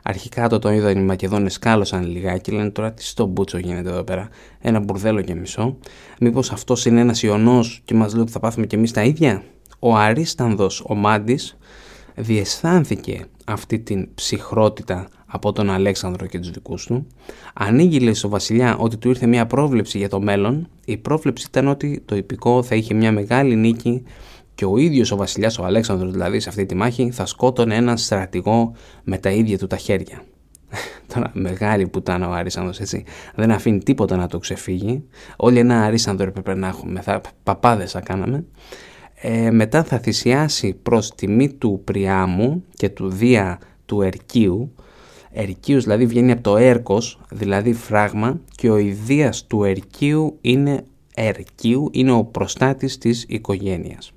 Αρχικά 0.07 0.49
το 0.49 0.59
τον 0.59 0.73
είδαν 0.73 0.97
οι 0.97 1.03
Μακεδόνες 1.03 1.59
κάλωσαν 1.59 2.05
λιγάκι, 2.07 2.51
λένε 2.51 2.69
τώρα 2.69 2.93
τι 2.93 3.03
στο 3.03 3.25
μπούτσο 3.25 3.57
γίνεται 3.57 3.89
εδώ 3.89 4.03
πέρα. 4.03 4.29
Ένα 4.59 4.79
μπουρδέλο 4.79 5.21
και 5.21 5.35
μισό. 5.35 5.77
Μήπως 6.19 6.51
αυτός 6.51 6.85
είναι 6.85 6.99
ένας 6.99 7.23
ιονό 7.23 7.59
και 7.85 7.93
μας 7.93 8.13
λέει 8.13 8.21
ότι 8.21 8.31
θα 8.31 8.39
πάθουμε 8.39 8.65
κι 8.65 8.75
εμείς 8.75 8.91
τα 8.91 9.03
ίδια; 9.03 9.43
Ο 9.79 9.95
Αρίστανδος, 9.95 10.83
ο 10.87 10.95
Μάντης, 10.95 11.57
διαισθάνθηκε 12.15 13.25
αυτή 13.45 13.79
την 13.79 14.07
ψυχρότητα 14.15 15.07
από 15.25 15.51
τον 15.51 15.69
Αλέξανδρο 15.69 16.25
και 16.25 16.39
τους 16.39 16.51
δικούς 16.51 16.85
του. 16.85 17.07
Ανοίγει 17.53 17.99
λέει 17.99 18.13
στο 18.13 18.29
βασιλιά 18.29 18.77
ότι 18.77 18.97
του 18.97 19.09
ήρθε 19.09 19.27
μια 19.27 19.45
πρόβλεψη 19.45 19.97
για 19.97 20.09
το 20.09 20.21
μέλλον. 20.21 20.67
Η 20.85 20.97
πρόβλεψη 20.97 21.45
ήταν 21.49 21.67
ότι 21.67 22.01
το 22.05 22.15
υπηκό 22.15 22.63
θα 22.63 22.75
είχε 22.75 22.93
μια 22.93 23.11
μεγάλη 23.11 23.55
νίκη 23.55 24.03
και 24.55 24.65
ο 24.65 24.77
ίδιος 24.77 25.11
ο 25.11 25.15
βασιλιάς, 25.15 25.59
ο 25.59 25.65
Αλέξανδρος 25.65 26.11
δηλαδή 26.11 26.39
σε 26.39 26.49
αυτή 26.49 26.65
τη 26.65 26.75
μάχη, 26.75 27.11
θα 27.11 27.25
σκότωνε 27.25 27.75
έναν 27.75 27.97
στρατηγό 27.97 28.73
με 29.03 29.17
τα 29.17 29.31
ίδια 29.31 29.57
του 29.57 29.67
τα 29.67 29.77
χέρια. 29.77 30.21
Τώρα 31.13 31.31
μεγάλη 31.33 31.87
πουτάνα 31.87 32.29
ο 32.29 32.31
Αρίσανδρος 32.31 32.79
έτσι. 32.79 33.03
Δεν 33.35 33.51
αφήνει 33.51 33.79
τίποτα 33.79 34.15
να 34.15 34.27
το 34.27 34.37
ξεφύγει. 34.37 35.03
Όλοι 35.35 35.59
ένα 35.59 35.83
Αρίσανδρο 35.83 36.27
έπρεπε 36.27 36.55
να 36.55 36.67
έχουμε. 36.67 37.01
Θα, 37.01 37.21
παπάδες 37.43 37.91
θα 37.91 37.99
κάναμε. 37.99 38.45
Ε, 39.21 39.51
μετά 39.51 39.83
θα 39.83 39.99
θυσιάσει 39.99 40.73
προς 40.73 41.15
τιμή 41.15 41.53
του 41.53 41.81
Πριάμου 41.83 42.63
και 42.73 42.89
του 42.89 43.09
Δία 43.09 43.59
του 43.85 44.01
Ερκίου 44.01 44.73
Ερκίους 45.37 45.83
δηλαδή 45.83 46.05
βγαίνει 46.05 46.31
από 46.31 46.41
το 46.41 46.57
έρκος, 46.57 47.19
δηλαδή 47.31 47.73
φράγμα 47.73 48.39
και 48.55 48.69
ο 48.69 48.77
ιδίας 48.77 49.45
του 49.47 49.63
Ερκίου 49.63 50.37
είναι 50.41 50.83
Ερκίου, 51.15 51.89
είναι 51.91 52.11
ο 52.11 52.23
προστάτης 52.23 52.97
της 52.97 53.25
οικογένειας. 53.27 54.14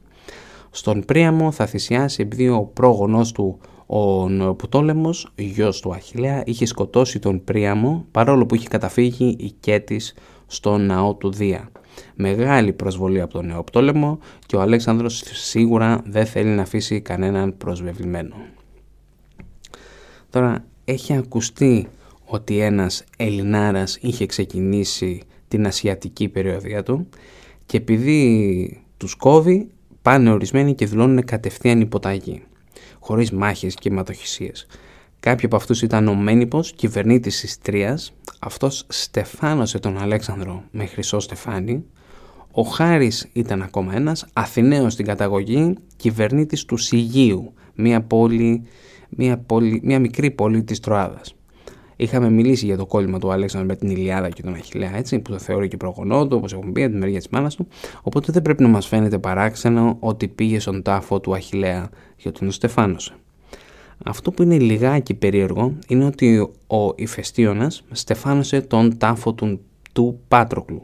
Στον 0.71 1.05
Πρίαμο 1.05 1.51
θα 1.51 1.67
θυσιάσει 1.67 2.23
επειδή 2.23 2.49
ο 2.49 2.63
πρόγονός 2.63 3.33
του 3.33 3.59
ο 3.87 4.29
Νεοπτόλεμος, 4.29 5.33
γιος 5.37 5.81
του 5.81 5.95
Αχιλέα, 5.95 6.43
είχε 6.47 6.67
σκοτώσει 6.67 7.19
τον 7.19 7.45
Πρίαμο 7.45 8.07
παρόλο 8.11 8.47
που 8.47 8.55
είχε 8.55 8.69
καταφύγει 8.69 9.37
η 9.39 9.51
Κέτης 9.61 10.15
στον 10.47 10.87
ναό 10.87 11.15
του 11.15 11.33
Δία. 11.33 11.71
Μεγάλη 12.15 12.73
προσβολή 12.73 13.21
από 13.21 13.33
τον 13.33 13.47
Νεοπτόλεμο 13.47 14.19
και 14.47 14.57
ο 14.57 14.61
Αλέξανδρος 14.61 15.23
σίγουρα 15.33 16.03
δεν 16.07 16.27
θέλει 16.27 16.49
να 16.49 16.63
αφήσει 16.63 17.01
κανέναν 17.01 17.57
προσβεβλημένο. 17.57 18.35
Τώρα 20.31 20.65
έχει 20.85 21.17
ακουστεί 21.17 21.89
ότι 22.25 22.59
ένας 22.59 23.05
Ελληνάρας 23.17 23.99
είχε 24.01 24.27
ξεκινήσει 24.27 25.23
την 25.49 25.67
ασιατική 25.67 26.29
περιοδία 26.29 26.83
του 26.83 27.09
και 27.67 27.77
επειδή 27.77 28.83
τους 28.97 29.15
κόβει 29.15 29.69
πάνε 30.09 30.31
ορισμένοι 30.31 30.75
και 30.75 30.87
δηλώνουν 30.87 31.25
κατευθείαν 31.25 31.81
υποταγή 31.81 32.43
χωρίς 33.01 33.31
μάχες 33.31 33.75
και 33.75 33.89
αιματοχυσίες. 33.89 34.67
Κάποιοι 35.21 35.47
από 35.47 35.57
αυτούς 35.57 35.83
ήταν 35.83 36.09
ο 36.09 36.15
Μένιπος, 36.15 36.73
κυβερνήτης 36.73 37.41
της 37.41 37.59
Τρίας, 37.59 38.13
αυτός 38.39 38.85
στεφάνωσε 38.89 39.79
τον 39.79 39.99
Αλέξανδρο 39.99 40.63
με 40.71 40.87
χρυσό 40.87 41.21
στεφάνι, 41.21 41.85
ο 42.53 42.63
Χάρης 42.63 43.29
ήταν 43.33 43.63
ακόμα 43.63 43.95
ένας, 43.95 44.27
Αθηναίος 44.33 44.93
στην 44.93 45.05
καταγωγή, 45.05 45.75
κυβερνήτης 45.97 46.65
του 46.65 46.77
Σιγίου, 46.77 47.53
μια 47.75 48.03
πόλη 48.03 48.63
μια, 49.09 49.39
πόλη, 49.39 49.81
μια 49.85 49.99
μικρή 49.99 50.31
πόλη 50.31 50.63
της 50.63 50.81
Τροάδας. 50.81 51.35
Είχαμε 52.01 52.31
μιλήσει 52.31 52.65
για 52.65 52.77
το 52.77 52.87
κόλλημα 52.87 53.19
του 53.19 53.33
Αλέξανδρου 53.33 53.69
με 53.69 53.77
την 53.77 53.91
Ηλιάδα 53.91 54.29
και 54.29 54.43
τον 54.43 54.55
Αχιλέα, 54.55 54.97
έτσι, 54.97 55.19
που 55.19 55.31
το 55.31 55.39
θεωρεί 55.39 55.69
και 55.69 55.77
προγονό 55.77 56.27
του, 56.29 56.37
όπως 56.37 56.53
έχουμε 56.53 56.73
πει, 56.73 56.83
από 56.83 56.93
τη 56.93 56.99
μεριά 56.99 57.19
της 57.19 57.29
μάνας 57.29 57.55
του. 57.55 57.67
Οπότε 58.03 58.33
δεν 58.33 58.43
πρέπει 58.43 58.63
να 58.63 58.69
μας 58.69 58.87
φαίνεται 58.87 59.19
παράξενο 59.19 59.97
ότι 60.01 60.29
πήγε 60.29 60.61
στον 60.61 60.83
τάφο 60.83 61.21
του 61.21 61.35
Αχιλέα 61.35 61.89
και 62.17 62.29
ότι 62.29 62.39
τον 62.39 62.51
στεφάνωσε. 62.51 63.15
Αυτό 64.05 64.31
που 64.31 64.43
είναι 64.43 64.59
λιγάκι 64.59 65.15
περίεργο 65.15 65.79
είναι 65.89 66.05
ότι 66.05 66.39
ο 66.67 66.93
Ηφαιστίωνα 66.97 67.73
στεφάνωσε 67.91 68.61
τον 68.61 68.99
τάφο 68.99 69.33
του, 69.33 69.61
του 69.93 70.21
Πάτροκλου. 70.29 70.81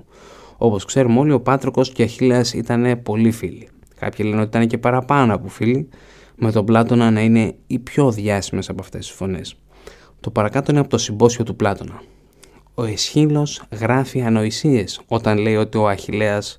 Όπως 0.57 0.85
ξέρουμε 0.85 1.19
όλοι, 1.19 1.33
ο 1.33 1.41
Πάτροκος 1.41 1.93
και 1.93 2.03
ο 2.03 2.05
Αχιλέα 2.05 2.45
ήταν 2.55 3.03
πολύ 3.03 3.31
φίλοι. 3.31 3.69
Κάποιοι 3.99 4.27
λένε 4.29 4.41
ότι 4.41 4.57
ήταν 4.57 4.67
και 4.67 4.79
παραπάνω 4.79 5.35
από 5.35 5.49
φίλοι, 5.49 5.89
με 6.37 6.53
τον 6.53 6.65
Πλάτωνα 6.65 7.11
να 7.11 7.21
είναι 7.21 7.55
οι 7.67 7.79
πιο 7.79 8.11
διάσημες 8.11 8.69
από 8.69 8.81
αυτές 8.83 9.07
τις 9.07 9.17
φωνές. 9.17 9.57
Το 10.25 10.31
παρακάτω 10.31 10.71
είναι 10.71 10.81
από 10.81 10.89
το 10.89 10.99
συμπόσιο 10.99 11.45
του 11.45 11.57
Πλάτωνα. 11.57 12.03
Ο 12.75 12.85
Εσχύλος 12.85 13.63
γράφει 13.71 14.23
ανοησίες 14.23 15.01
όταν 15.09 15.39
λέει 15.39 15.57
ότι, 15.57 15.79
ο 15.79 15.89
Αχιλέας, 15.89 16.59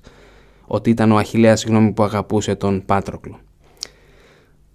ότι 0.66 0.90
ήταν 0.90 1.12
ο 1.12 1.16
Αχιλέας 1.16 1.60
συγγνώμη, 1.60 1.92
που 1.92 2.02
αγαπούσε 2.02 2.54
τον 2.54 2.82
Πάτροκλο. 2.86 3.38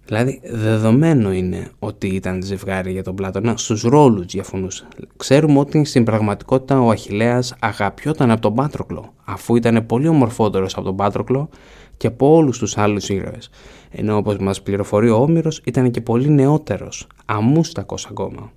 Δηλαδή, 0.04 0.40
δεδομένο 0.44 1.32
είναι 1.32 1.70
ότι 1.78 2.06
ήταν 2.06 2.42
ζευγάρι 2.42 2.92
για 2.92 3.02
τον 3.02 3.14
Πλάτωνα, 3.14 3.56
στους 3.56 3.82
ρόλους 3.82 4.26
διαφωνούσε. 4.26 4.88
Ξέρουμε 5.16 5.58
ότι 5.58 5.84
στην 5.84 6.04
πραγματικότητα 6.04 6.80
ο 6.80 6.90
Αχιλέας 6.90 7.54
αγαπιόταν 7.60 8.30
από 8.30 8.40
τον 8.40 8.54
Πάτροκλο, 8.54 9.14
αφού 9.24 9.56
ήταν 9.56 9.86
πολύ 9.86 10.08
ομορφότερος 10.08 10.74
από 10.74 10.84
τον 10.84 10.96
Πάτροκλο 10.96 11.48
και 11.96 12.06
από 12.06 12.34
όλους 12.34 12.58
τους 12.58 12.78
άλλους 12.78 13.08
ήρωες. 13.08 13.50
Ενώ 13.90 14.16
όπως 14.16 14.36
μας 14.36 14.62
πληροφορεί 14.62 15.08
ο 15.10 15.16
Όμηρος 15.16 15.60
ήταν 15.64 15.90
και 15.90 16.00
πολύ 16.00 16.28
νεότερος, 16.28 17.06
αμούστακος 17.24 18.06
ακόμα. 18.06 18.52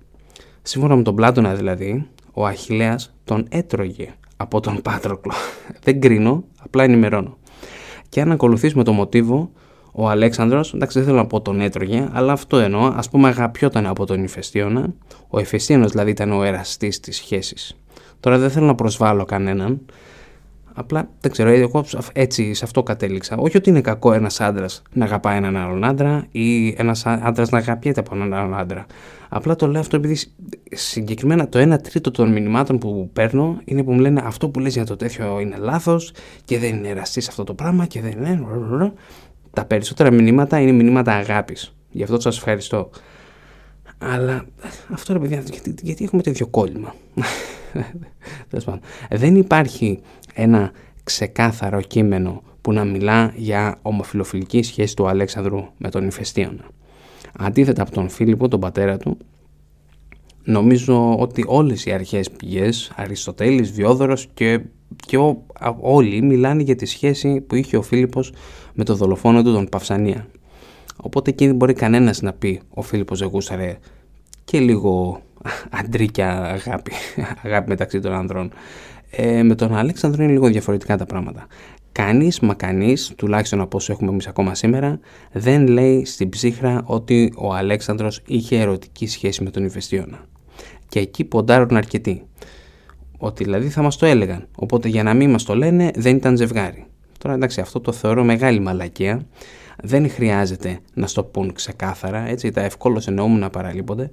Σύμφωνα 0.68 0.96
με 0.96 1.02
τον 1.02 1.14
Πλάτωνα 1.14 1.54
δηλαδή, 1.54 2.08
ο 2.32 2.46
Αχιλέας 2.46 3.14
τον 3.24 3.46
έτρωγε 3.48 4.14
από 4.36 4.60
τον 4.60 4.82
Πάτροκλο. 4.82 5.32
Δεν 5.84 6.00
κρίνω, 6.00 6.44
απλά 6.58 6.84
ενημερώνω. 6.84 7.36
Και 8.08 8.20
αν 8.20 8.32
ακολουθήσουμε 8.32 8.84
το 8.84 8.92
μοτίβο, 8.92 9.50
ο 9.92 10.08
Αλέξανδρος, 10.08 10.74
εντάξει 10.74 10.98
δεν 10.98 11.06
θέλω 11.06 11.18
να 11.18 11.26
πω 11.26 11.40
τον 11.40 11.60
έτρωγε, 11.60 12.08
αλλά 12.12 12.32
αυτό 12.32 12.56
εννοώ, 12.56 12.92
ας 12.96 13.08
πούμε 13.08 13.28
αγαπιόταν 13.28 13.86
από 13.86 14.06
τον 14.06 14.24
Ηφαιστίωνα. 14.24 14.94
Ο 15.28 15.38
Ηφαιστίωνας 15.38 15.90
δηλαδή 15.90 16.10
ήταν 16.10 16.32
ο 16.32 16.42
εραστής 16.42 17.00
της 17.00 17.16
σχέσης. 17.16 17.76
Τώρα 18.20 18.38
δεν 18.38 18.50
θέλω 18.50 18.66
να 18.66 18.74
προσβάλλω 18.74 19.24
κανέναν, 19.24 19.80
Απλά 20.78 21.08
δεν 21.20 21.30
ξέρω, 21.30 21.50
εγώ 21.50 21.84
έτσι 22.12 22.54
σε 22.54 22.64
αυτό 22.64 22.82
κατέληξα. 22.82 23.36
Όχι 23.36 23.56
ότι 23.56 23.70
είναι 23.70 23.80
κακό 23.80 24.12
ένας 24.12 24.40
άντρας 24.40 24.82
να 24.92 25.04
αγαπάει 25.04 25.36
έναν 25.36 25.56
άλλον 25.56 25.84
άντρα 25.84 26.26
ή 26.30 26.68
ένας 26.68 27.06
άντρας 27.06 27.50
να 27.50 27.58
αγαπιέται 27.58 28.00
από 28.00 28.14
έναν 28.14 28.34
άλλον 28.34 28.54
άντρα. 28.58 28.86
Απλά 29.28 29.56
το 29.56 29.66
λέω 29.66 29.80
αυτό 29.80 29.96
επειδή 29.96 30.18
συγκεκριμένα 30.70 31.48
το 31.48 31.74
1 31.74 31.82
τρίτο 31.82 32.10
των 32.10 32.32
μηνυμάτων 32.32 32.78
που 32.78 33.10
παίρνω 33.12 33.60
είναι 33.64 33.82
που 33.82 33.92
μου 33.92 34.00
λένε 34.00 34.22
αυτό 34.24 34.48
που 34.48 34.60
λες 34.60 34.74
για 34.74 34.84
το 34.84 34.96
τέτοιο 34.96 35.40
είναι 35.40 35.56
λάθος 35.56 36.12
και 36.44 36.58
δεν 36.58 36.76
είναι 36.76 36.88
εραστής 36.88 37.28
αυτό 37.28 37.44
το 37.44 37.54
πράγμα 37.54 37.86
και 37.86 38.00
δεν 38.00 38.12
είναι. 38.12 38.92
Τα 39.52 39.64
περισσότερα 39.64 40.10
μηνύματα 40.10 40.60
είναι 40.60 40.72
μηνύματα 40.72 41.12
αγάπης. 41.12 41.74
Γι' 41.90 42.02
αυτό 42.02 42.20
σας 42.20 42.36
ευχαριστώ. 42.36 42.90
Αλλά 43.98 44.44
αυτό 44.92 45.12
ρε 45.12 45.18
παιδιά, 45.18 45.42
γιατί, 45.50 45.74
γιατί 45.82 46.04
έχουμε 46.04 46.22
τέτοιο 46.22 46.46
κόλλημα; 46.46 46.94
Δεν 49.10 49.36
υπάρχει 49.36 50.00
ένα 50.34 50.72
ξεκάθαρο 51.04 51.80
κείμενο 51.80 52.42
που 52.60 52.72
να 52.72 52.84
μιλά 52.84 53.32
για 53.36 53.78
ομοφιλοφιλική 53.82 54.62
σχέση 54.62 54.96
του 54.96 55.08
Αλέξανδρου 55.08 55.64
με 55.78 55.90
τον 55.90 56.06
Ηφαιστίωνα. 56.06 56.64
Αντίθετα 57.38 57.82
από 57.82 57.90
τον 57.90 58.08
Φίλιππο, 58.08 58.48
τον 58.48 58.60
πατέρα 58.60 58.96
του, 58.96 59.16
νομίζω 60.44 61.18
ότι 61.18 61.44
όλες 61.46 61.86
οι 61.86 61.92
αρχές 61.92 62.30
πηγές, 62.30 62.92
Αριστοτέλης, 62.96 63.70
Διόδωρος 63.72 64.28
και, 64.34 64.60
και 65.06 65.16
όλοι 65.80 66.22
μιλάνε 66.22 66.62
για 66.62 66.76
τη 66.76 66.86
σχέση 66.86 67.40
που 67.40 67.54
είχε 67.54 67.76
ο 67.76 67.82
Φίλιππος 67.82 68.32
με 68.74 68.84
τον 68.84 68.96
δολοφόνο 68.96 69.42
του 69.42 69.52
τον 69.52 69.68
Παυσανία. 69.68 70.26
Οπότε 70.96 71.30
εκεί 71.30 71.46
δεν 71.46 71.56
μπορεί 71.56 71.72
κανένας 71.72 72.22
να 72.22 72.32
πει 72.32 72.60
ο 72.70 72.82
Φίλιππος 72.82 73.18
δεν 73.18 73.28
γούσταρε 73.28 73.78
και 74.46 74.60
λίγο 74.60 75.20
αντρίκια 75.70 76.42
αγάπη, 76.42 76.92
αγάπη 77.44 77.68
μεταξύ 77.68 78.00
των 78.00 78.12
ανδρών. 78.12 78.52
Ε, 79.10 79.42
με 79.42 79.54
τον 79.54 79.76
Αλέξανδρο 79.76 80.22
είναι 80.22 80.32
λίγο 80.32 80.46
διαφορετικά 80.46 80.96
τα 80.96 81.06
πράγματα. 81.06 81.46
κανείς 81.92 82.40
μα 82.40 82.54
κανείς, 82.54 83.12
τουλάχιστον 83.16 83.60
από 83.60 83.76
όσο 83.76 83.92
έχουμε 83.92 84.10
εμείς 84.10 84.26
ακόμα 84.26 84.54
σήμερα, 84.54 85.00
δεν 85.32 85.66
λέει 85.66 86.04
στην 86.04 86.28
ψύχρα 86.28 86.82
ότι 86.84 87.32
ο 87.36 87.54
Αλέξανδρος 87.54 88.22
είχε 88.26 88.60
ερωτική 88.60 89.06
σχέση 89.06 89.42
με 89.42 89.50
τον 89.50 89.64
Ηφαιστίωνα. 89.64 90.18
Και 90.88 90.98
εκεί 90.98 91.24
ποντάρουν 91.24 91.76
αρκετοί. 91.76 92.22
Ότι 93.18 93.44
δηλαδή 93.44 93.68
θα 93.68 93.82
μας 93.82 93.96
το 93.96 94.06
έλεγαν. 94.06 94.48
Οπότε 94.56 94.88
για 94.88 95.02
να 95.02 95.14
μην 95.14 95.30
μας 95.30 95.44
το 95.44 95.54
λένε 95.54 95.90
δεν 95.94 96.16
ήταν 96.16 96.36
ζευγάρι. 96.36 96.86
Τώρα 97.18 97.34
εντάξει 97.34 97.60
αυτό 97.60 97.80
το 97.80 97.92
θεωρώ 97.92 98.24
μεγάλη 98.24 98.60
μαλακία. 98.60 99.26
Δεν 99.82 100.10
χρειάζεται 100.10 100.78
να 100.94 101.06
στο 101.06 101.22
πούν 101.24 101.52
ξεκάθαρα, 101.52 102.28
έτσι 102.28 102.50
τα 102.50 102.60
ευκόλως 102.60 103.06
εννοούμε 103.06 103.38
να 103.38 103.50
παραλείπονται. 103.50 104.10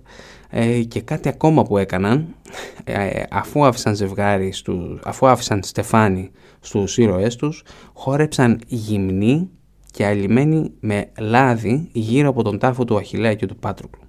Ε, 0.50 0.84
και 0.84 1.02
κάτι 1.02 1.30
ακόμα 1.30 1.64
που 1.64 1.78
έκαναν, 1.78 2.36
ε, 2.84 3.24
αφού 3.30 3.66
άφησαν 3.66 3.96
ζευγάρι, 3.96 4.52
στους, 4.52 5.02
αφού 5.04 5.28
άφησαν 5.28 5.64
στεφάνι 5.64 6.32
στους 6.60 6.98
ήρωές 6.98 7.36
τους, 7.36 7.64
χόρεψαν 7.94 8.60
γυμνή 8.68 9.50
και 9.92 10.06
αλλημένοι 10.06 10.72
με 10.80 11.12
λάδι 11.20 11.90
γύρω 11.92 12.30
από 12.30 12.44
τον 12.44 12.60
τάφο 12.60 12.86
του 12.86 12.98
Αχιλέα 12.98 13.34
και 13.34 13.46
του 13.46 13.56
Πάτρουκλου. 13.56 14.03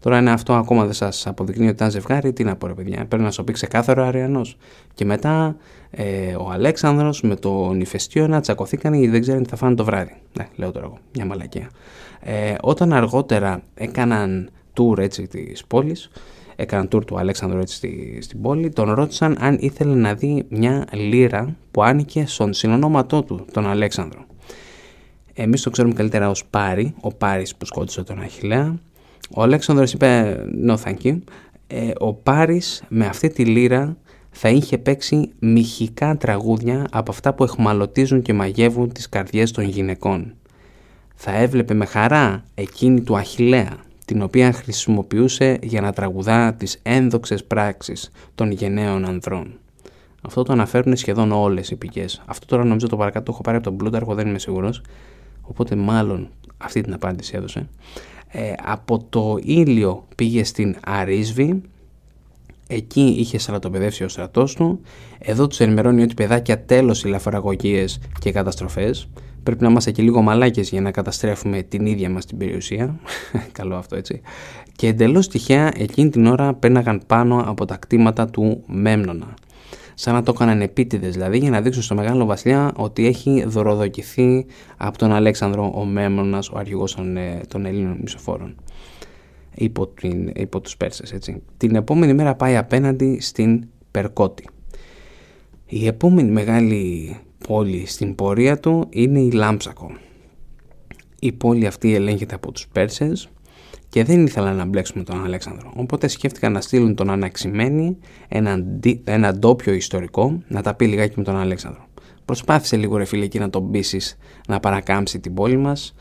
Τώρα 0.00 0.18
είναι 0.18 0.30
αυτό 0.30 0.54
ακόμα 0.54 0.84
δεν 0.84 0.92
σας 0.92 1.26
αποδεικνύει 1.26 1.66
ότι 1.66 1.74
ήταν 1.74 1.90
ζευγάρι, 1.90 2.32
τι 2.32 2.44
να 2.44 2.56
πω 2.56 2.66
ρε 2.66 2.74
παιδιά. 2.74 3.06
Πρέπει 3.08 3.22
να 3.22 3.30
σου 3.30 3.44
πει 3.44 3.52
ξεκάθαρο 3.52 4.04
Αριανός. 4.04 4.56
Και 4.94 5.04
μετά 5.04 5.56
ε, 5.90 6.34
ο 6.34 6.50
Αλέξανδρος 6.50 7.22
με 7.22 7.36
τον 7.36 7.80
Ηφαιστίωνα 7.80 8.40
τσακωθήκαν 8.40 8.94
γιατί 8.94 9.10
δεν 9.10 9.20
ξέρουν 9.20 9.42
τι 9.42 9.48
θα 9.48 9.56
φάνε 9.56 9.74
το 9.74 9.84
βράδυ. 9.84 10.14
Ναι, 10.38 10.48
λέω 10.56 10.72
τώρα 10.72 10.86
εγώ, 10.86 10.98
μια 11.14 11.24
μαλακία. 11.24 11.70
Ε, 12.20 12.54
όταν 12.60 12.92
αργότερα 12.92 13.62
έκαναν 13.74 14.50
tour 14.74 14.98
έτσι 14.98 15.26
της 15.26 15.64
πόλης, 15.64 16.10
έκαναν 16.56 16.88
tour 16.92 17.04
του 17.06 17.18
Αλέξανδρου 17.18 17.58
έτσι 17.58 17.76
στη, 17.76 18.18
στην 18.22 18.40
πόλη, 18.40 18.70
τον 18.70 18.92
ρώτησαν 18.92 19.36
αν 19.40 19.56
ήθελε 19.60 19.94
να 19.94 20.14
δει 20.14 20.46
μια 20.48 20.86
λύρα 20.92 21.56
που 21.70 21.82
άνοικε 21.82 22.26
στον 22.26 22.52
συνονόματό 22.52 23.22
του, 23.22 23.44
τον 23.52 23.66
Αλέξανδρο. 23.66 24.26
Εμείς 25.34 25.62
το 25.62 25.70
ξέρουμε 25.70 25.94
καλύτερα 25.94 26.30
ως 26.30 26.44
Πάρη, 26.44 26.94
ο 27.00 27.14
Πάρης 27.14 27.56
που 27.56 27.64
σκότωσε 27.64 28.02
τον 28.02 28.20
Αχιλέα. 28.20 28.74
Ο 29.30 29.42
Αλέξανδρος 29.42 29.92
είπε 29.92 30.36
no 30.68 30.76
thank 30.84 30.96
you. 31.02 31.18
Ε, 31.66 31.90
ο 31.98 32.14
Πάρης 32.14 32.82
με 32.88 33.06
αυτή 33.06 33.28
τη 33.28 33.44
λύρα 33.44 33.96
θα 34.30 34.48
είχε 34.48 34.78
παίξει 34.78 35.30
μυχικά 35.38 36.16
τραγούδια 36.16 36.86
από 36.90 37.10
αυτά 37.10 37.34
που 37.34 37.44
εχμαλωτίζουν 37.44 38.22
και 38.22 38.32
μαγεύουν 38.32 38.92
τις 38.92 39.08
καρδιές 39.08 39.50
των 39.50 39.64
γυναικών. 39.64 40.34
Θα 41.14 41.36
έβλεπε 41.36 41.74
με 41.74 41.84
χαρά 41.84 42.44
εκείνη 42.54 43.00
του 43.00 43.16
Αχιλέα, 43.16 43.76
την 44.04 44.22
οποία 44.22 44.52
χρησιμοποιούσε 44.52 45.58
για 45.62 45.80
να 45.80 45.92
τραγουδά 45.92 46.54
τις 46.54 46.78
ένδοξες 46.82 47.44
πράξεις 47.44 48.10
των 48.34 48.50
γενναίων 48.50 49.04
ανδρών. 49.04 49.58
Αυτό 50.22 50.42
το 50.42 50.52
αναφέρουν 50.52 50.96
σχεδόν 50.96 51.32
όλες 51.32 51.70
οι 51.70 51.76
πηγές. 51.76 52.22
Αυτό 52.26 52.46
τώρα 52.46 52.64
νομίζω 52.64 52.88
το 52.88 52.96
παρακάτω 52.96 53.24
το 53.24 53.32
έχω 53.32 53.42
πάρει 53.42 53.56
από 53.56 53.66
τον 53.66 53.76
Πλούταρχο, 53.76 54.14
δεν 54.14 54.28
είμαι 54.28 54.38
σίγουρος. 54.38 54.82
Οπότε 55.42 55.76
μάλλον 55.76 56.28
αυτή 56.58 56.80
την 56.80 56.92
απάντηση 56.92 57.32
έδωσε. 57.36 57.68
Ε, 58.28 58.52
από 58.64 59.06
το 59.08 59.38
ήλιο 59.42 60.06
πήγε 60.14 60.44
στην 60.44 60.76
Αρίσβη 60.84 61.62
Εκεί 62.70 63.14
είχε 63.18 63.38
στρατοπεδεύσει 63.38 64.04
ο 64.04 64.08
στρατός 64.08 64.54
του. 64.54 64.80
Εδώ 65.18 65.46
τους 65.46 65.60
ενημερώνει 65.60 66.02
ότι 66.02 66.14
παιδάκια 66.14 66.64
τέλος 66.64 67.04
οι 67.04 67.08
λαφαραγωγίε 67.08 67.84
και 68.20 68.32
καταστροφές. 68.32 69.08
Πρέπει 69.42 69.62
να 69.62 69.68
είμαστε 69.68 69.90
και 69.90 70.02
λίγο 70.02 70.22
μαλάκες 70.22 70.70
για 70.70 70.80
να 70.80 70.90
καταστρέφουμε 70.90 71.62
την 71.62 71.86
ίδια 71.86 72.10
μας 72.10 72.26
την 72.26 72.38
περιουσία. 72.38 72.98
Καλό 73.58 73.76
αυτό 73.76 73.96
έτσι. 73.96 74.20
Και 74.76 74.86
εντελώς 74.86 75.28
τυχαία 75.28 75.72
εκείνη 75.76 76.10
την 76.10 76.26
ώρα 76.26 76.54
πέναγαν 76.54 77.02
πάνω 77.06 77.42
από 77.46 77.64
τα 77.64 77.76
κτήματα 77.76 78.26
του 78.26 78.62
Μέμνονα. 78.66 79.34
Σαν 80.00 80.14
να 80.14 80.22
το 80.22 80.32
έκαναν 80.34 80.60
επίτηδες 80.60 81.12
δηλαδή 81.12 81.38
για 81.38 81.50
να 81.50 81.60
δείξουν 81.60 81.82
στο 81.82 81.94
μεγάλο 81.94 82.24
βασιλιά 82.24 82.72
ότι 82.76 83.06
έχει 83.06 83.44
δωροδοκηθεί 83.46 84.46
από 84.76 84.98
τον 84.98 85.12
Αλέξανδρο 85.12 85.72
ο 85.74 85.84
Μέμνονας, 85.84 86.48
ο 86.50 86.58
αρχηγός 86.58 86.94
των, 86.94 87.16
ε, 87.16 87.40
των 87.48 87.66
Ελλήνων 87.66 87.98
μισοφόρων 88.00 88.54
υπό, 89.54 89.86
την, 89.86 90.32
υπό 90.34 90.60
τους 90.60 90.76
Πέρσες. 90.76 91.12
Έτσι. 91.12 91.42
Την 91.56 91.74
επόμενη 91.74 92.14
μέρα 92.14 92.34
πάει 92.34 92.56
απέναντι 92.56 93.20
στην 93.20 93.66
Περκότη. 93.90 94.48
Η 95.66 95.86
επόμενη 95.86 96.30
μεγάλη 96.30 97.16
πόλη 97.46 97.86
στην 97.86 98.14
πορεία 98.14 98.60
του 98.60 98.86
είναι 98.90 99.20
η 99.20 99.30
Λάμψακο. 99.30 99.96
Η 101.18 101.32
πόλη 101.32 101.66
αυτή 101.66 101.94
ελέγχεται 101.94 102.34
από 102.34 102.52
τους 102.52 102.68
Πέρσες 102.72 103.28
και 103.88 104.04
δεν 104.04 104.26
ήθελαν 104.26 104.56
να 104.56 104.64
μπλέξουν 104.64 105.04
τον 105.04 105.24
Αλέξανδρο. 105.24 105.72
Οπότε 105.76 106.08
σκέφτηκαν 106.08 106.52
να 106.52 106.60
στείλουν 106.60 106.94
τον 106.94 107.10
Αναξημένη, 107.10 107.98
έναν, 108.28 108.80
ένα 109.04 109.32
ντόπιο 109.32 109.72
ιστορικό, 109.72 110.42
να 110.48 110.62
τα 110.62 110.74
πει 110.74 110.86
λιγάκι 110.86 111.14
με 111.16 111.24
τον 111.24 111.36
Αλέξανδρο. 111.36 111.86
Προσπάθησε 112.24 112.76
λίγο 112.76 112.96
ρε 112.96 113.04
φίλε 113.04 113.24
εκεί 113.24 113.38
να 113.38 113.50
τον 113.50 113.70
πείσει 113.70 114.00
να 114.48 114.60
παρακάμψει 114.60 115.20
την 115.20 115.34
πόλη 115.34 115.56
μας 115.56 115.94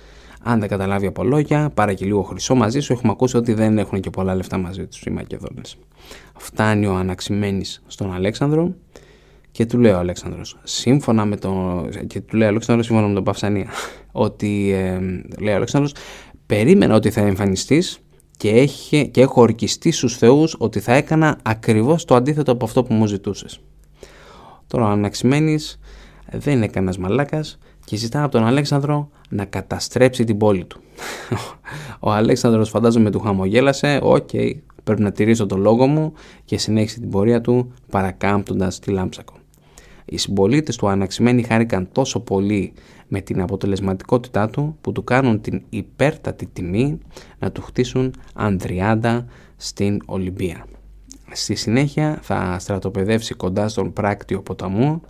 αν 0.43 0.60
δεν 0.60 0.69
καταλάβει 0.69 1.06
από 1.06 1.23
λόγια, 1.23 1.69
πάρε 1.73 1.93
και 1.93 2.06
λίγο 2.06 2.23
χρυσό 2.23 2.56
μαζί 2.56 2.80
σου. 2.80 2.93
Έχουμε 2.93 3.12
ακούσει 3.12 3.38
ότι 3.38 3.54
δεν 3.54 3.78
έχουν 3.78 4.00
και 4.00 4.10
πολλά 4.10 4.36
λεφτά 4.36 4.58
μαζί 4.58 4.86
τους 4.86 5.02
οι 5.02 5.10
Μακεδόνες. 5.10 5.78
Φτάνει 6.38 6.86
ο 6.86 6.95
Αναξημένη 6.95 7.65
στον 7.88 8.13
Αλέξανδρο 8.13 8.76
και 9.52 9.65
του 9.65 9.78
λέει 9.78 9.91
ο 9.91 9.97
Αλέξανδρος, 9.97 10.60
σύμφωνα 10.63 11.26
με 11.26 11.38
τον. 11.38 11.89
και 12.08 12.21
του 12.21 12.38
λέει 12.38 12.47
ο 12.47 12.50
Αλέξανδρος, 12.50 12.86
σύμφωνα 12.86 13.08
με 13.08 13.13
τον 13.13 13.23
Παυσανία, 13.23 13.69
ότι. 14.12 14.71
Ε, 14.71 15.00
λέει 15.39 15.54
ο 15.54 15.56
Αλέξανδρος, 15.56 15.93
περίμενα 16.47 16.95
ότι 16.95 17.12
θα 17.12 17.21
εμφανιστείς 17.21 17.99
και, 18.38 18.49
έχει, 18.49 19.07
και 19.07 19.21
έχω 19.21 19.41
ορκιστεί 19.41 19.91
στους 19.91 20.17
θεούς 20.17 20.55
ότι 20.60 20.79
θα 20.79 20.93
έκανα 20.93 21.39
ακριβώς 21.41 22.05
το 22.05 22.15
αντίθετο 22.15 22.51
από 22.51 22.65
αυτό 22.65 22.83
που 22.83 22.93
μου 22.93 23.05
ζητούσες. 23.05 23.60
Τώρα 24.67 24.86
ο 24.86 24.88
Αναξιμένης 24.88 25.80
δεν 26.31 26.55
είναι 26.55 26.67
κανένας 26.67 26.97
μαλάκας 26.97 27.57
και 27.86 27.95
ζητά 27.95 28.23
από 28.23 28.31
τον 28.31 28.45
Αλέξανδρο 28.45 29.10
να 29.29 29.45
καταστρέψει 29.45 30.23
την 30.23 30.38
πόλη 30.38 30.65
του. 30.65 30.81
Ο 31.99 32.12
Αλέξανδρος 32.12 32.69
φαντάζομαι 32.69 33.12
του 33.12 33.19
χαμογέλασε, 33.19 33.99
OK, 34.03 34.30
okay, 34.31 34.51
πρέπει 34.83 35.01
να 35.01 35.12
τηρήσω 35.12 35.45
το 35.45 35.57
λόγο 35.57 35.88
μου 35.88 36.13
και 36.45 36.57
συνέχισε 36.57 36.99
την 36.99 37.10
πορεία 37.10 37.41
του 37.41 37.73
παρακάμπτοντας 37.89 38.79
τη 38.79 38.91
Λάμψακο. 38.91 39.37
Οι 40.10 40.17
συμπολίτες 40.17 40.76
του 40.76 40.88
Αναξιμένη 40.88 41.43
χάρηκαν 41.43 41.89
τόσο 41.91 42.20
πολύ 42.20 42.74
με 43.08 43.22
την 43.22 43.41
αποτελεσματικότητά 43.41 44.50
του 44.50 44.78
που 44.82 44.91
του 44.91 45.04
κάνουν 45.04 45.41
την 45.41 45.62
υπέρτατη 45.70 46.46
τιμή 46.54 46.98
να 47.39 47.52
του 47.52 47.62
χτίσουν 47.62 48.13
Ανδριάντα 48.34 49.26
στην 49.58 50.02
Ολυμπία. 50.06 50.65
Στη 51.32 51.56
συνέχεια 51.56 52.20
θα 52.22 52.60
στρατοπεδεύσει 52.60 53.34
κοντά 53.34 53.67
στον 53.67 53.93
πράκτιο 53.93 54.41
ποταμού 54.41 55.02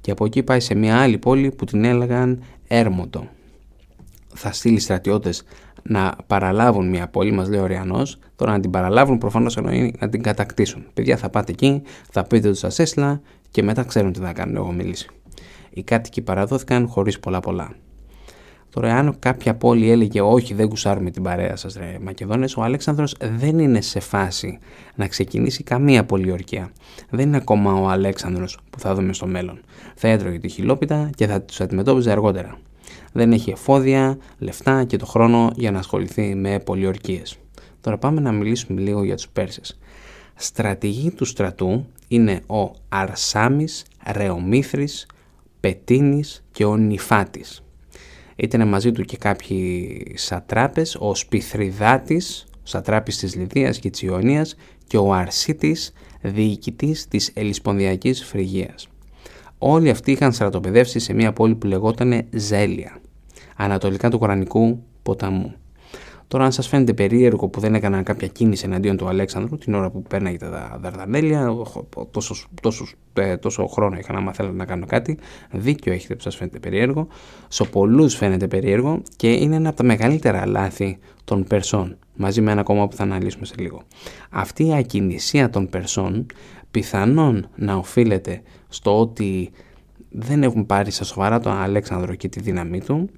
και 0.00 0.10
από 0.10 0.24
εκεί 0.24 0.42
πάει 0.42 0.60
σε 0.60 0.74
μια 0.74 1.00
άλλη 1.00 1.18
πόλη 1.18 1.50
που 1.50 1.64
την 1.64 1.84
έλεγαν 1.84 2.42
Έρμοντο. 2.68 3.28
Θα 4.34 4.52
στείλει 4.52 4.78
στρατιώτες 4.78 5.42
να 5.82 6.16
παραλάβουν 6.26 6.88
μια 6.88 7.08
πόλη, 7.08 7.32
μας 7.32 7.48
λέει 7.48 7.60
ο 7.60 7.66
Ριανός. 7.66 8.18
Τώρα 8.36 8.52
να 8.52 8.60
την 8.60 8.70
παραλάβουν 8.70 9.18
προφανώς 9.18 9.56
εννοεί 9.56 9.94
να 9.98 10.08
την 10.08 10.22
κατακτήσουν. 10.22 10.84
Παιδιά, 10.94 11.16
θα 11.16 11.30
πάτε 11.30 11.52
εκεί, 11.52 11.82
θα 12.10 12.24
πείτε 12.24 12.48
ότι 12.48 12.56
σας 12.56 12.78
έστειλα 12.78 13.20
και 13.56 13.62
μετά 13.62 13.84
ξέρουν 13.84 14.12
τι 14.12 14.20
θα 14.20 14.32
κάνουν. 14.32 14.56
Εγώ 14.56 14.72
μιλήσει. 14.72 15.08
Οι 15.70 15.82
κάτοικοι 15.82 16.22
παραδόθηκαν 16.22 16.88
χωρίς 16.88 17.20
πολλά 17.20 17.40
πολλά. 17.40 17.74
Τώρα, 18.70 18.94
αν 18.94 19.16
κάποια 19.18 19.54
πόλη 19.54 19.90
έλεγε 19.90 20.20
Όχι, 20.20 20.54
δεν 20.54 20.66
γουσάρουμε 20.66 21.10
την 21.10 21.22
παρέα 21.22 21.56
σας, 21.56 21.74
ρε 21.74 21.96
Μακεδόνες, 22.00 22.56
ο 22.56 22.62
Αλέξανδρος 22.62 23.16
δεν 23.20 23.58
είναι 23.58 23.80
σε 23.80 24.00
φάση 24.00 24.58
να 24.94 25.08
ξεκινήσει 25.08 25.62
καμία 25.62 26.04
πολιορκία. 26.04 26.72
Δεν 27.10 27.26
είναι 27.26 27.36
ακόμα 27.36 27.72
ο 27.72 27.88
Αλέξανδρος 27.88 28.58
που 28.70 28.80
θα 28.80 28.94
δούμε 28.94 29.12
στο 29.12 29.26
μέλλον. 29.26 29.60
Θα 29.94 30.08
έτρωγε 30.08 30.38
τη 30.38 30.48
χιλόπιτα 30.48 31.10
και 31.14 31.26
θα 31.26 31.42
τους 31.42 31.60
αντιμετώπιζε 31.60 32.10
αργότερα. 32.10 32.58
Δεν 33.12 33.32
έχει 33.32 33.50
εφόδια, 33.50 34.18
λεφτά 34.38 34.84
και 34.84 34.96
το 34.96 35.06
χρόνο 35.06 35.50
για 35.54 35.70
να 35.70 35.78
ασχοληθεί 35.78 36.34
με 36.34 36.58
πολιορκίες. 36.58 37.38
Τώρα 37.80 37.98
πάμε 37.98 38.20
να 38.20 38.32
μιλήσουμε 38.32 38.80
λίγο 38.80 39.04
για 39.04 39.16
τους 39.16 39.28
Πέρσες. 39.28 39.78
Στρατηγοί 40.34 41.10
του 41.10 41.24
στρατού 41.24 41.86
είναι 42.08 42.40
ο 42.46 42.70
Αρσάμις, 42.88 43.84
Ρεομήθρης, 44.06 45.06
Πετίνης 45.60 46.44
και 46.52 46.64
ο 46.64 46.76
Νιφάτης. 46.76 47.64
Ήταν 48.36 48.68
μαζί 48.68 48.92
του 48.92 49.02
και 49.02 49.16
κάποιοι 49.16 50.12
σατράπες, 50.16 50.96
ο 51.00 51.14
Σπιθριδάτης, 51.14 52.46
ο 52.52 52.60
σατράπης 52.62 53.18
της 53.18 53.34
Λιδίας 53.34 53.78
και 53.78 53.90
της 53.90 54.02
Ιωνίας 54.02 54.56
και 54.86 54.96
ο 54.96 55.12
Αρσίτης, 55.12 55.92
διοικητής 56.20 57.08
της 57.08 57.30
Ελισπονδιακής 57.34 58.24
Φρυγίας. 58.24 58.88
Όλοι 59.58 59.90
αυτοί 59.90 60.12
είχαν 60.12 60.32
στρατοπεδεύσει 60.32 60.98
σε 60.98 61.12
μια 61.12 61.32
πόλη 61.32 61.54
που 61.54 61.66
λεγόταν 61.66 62.26
Ζέλια, 62.30 62.98
ανατολικά 63.56 64.10
του 64.10 64.18
Κορανικού 64.18 64.82
ποταμού. 65.02 65.54
Τώρα, 66.28 66.44
αν 66.44 66.52
σας 66.52 66.68
φαίνεται 66.68 66.92
περίεργο 66.92 67.48
που 67.48 67.60
δεν 67.60 67.74
έκαναν 67.74 68.02
κάποια 68.02 68.28
κίνηση 68.28 68.64
εναντίον 68.66 68.96
του 68.96 69.08
Αλέξανδρου 69.08 69.56
την 69.58 69.74
ώρα 69.74 69.90
που 69.90 70.02
παίρναγε 70.02 70.36
τα 70.36 70.78
Δαρδανέλια, 70.80 71.54
τόσο, 72.10 72.34
τόσο, 72.60 72.86
ε, 73.12 73.36
τόσο 73.36 73.66
χρόνο 73.66 73.96
είχαν 73.96 74.16
άμα 74.16 74.32
θέλετε 74.32 74.56
να 74.56 74.64
κάνουν 74.64 74.86
κάτι, 74.86 75.18
δίκιο 75.50 75.92
έχετε 75.92 76.14
που 76.14 76.20
σας 76.20 76.36
φαίνεται 76.36 76.58
περίεργο. 76.58 77.06
Σε 77.48 77.64
πολλούς 77.64 78.14
φαίνεται 78.14 78.48
περίεργο 78.48 79.02
και 79.16 79.32
είναι 79.32 79.56
ένα 79.56 79.68
από 79.68 79.76
τα 79.76 79.84
μεγαλύτερα 79.84 80.46
λάθη 80.46 80.98
των 81.24 81.44
Περσών, 81.44 81.96
μαζί 82.16 82.40
με 82.40 82.50
ένα 82.50 82.60
ακόμα 82.60 82.88
που 82.88 82.96
θα 82.96 83.02
αναλύσουμε 83.02 83.46
σε 83.46 83.54
λίγο. 83.58 83.82
Αυτή 84.30 84.66
η 84.66 84.74
ακινησία 84.74 85.50
των 85.50 85.68
Περσών 85.68 86.26
πιθανόν 86.70 87.48
να 87.56 87.74
οφείλεται 87.74 88.42
στο 88.68 89.00
ότι 89.00 89.50
δεν 90.10 90.42
έχουν 90.42 90.66
πάρει 90.66 90.90
στα 90.90 91.04
σοβαρά 91.04 91.40
τον 91.40 91.52
Αλέξανδρο 91.52 92.14
και 92.14 92.28
τη 92.28 92.40
δύναμή 92.40 92.80
του 92.80 93.08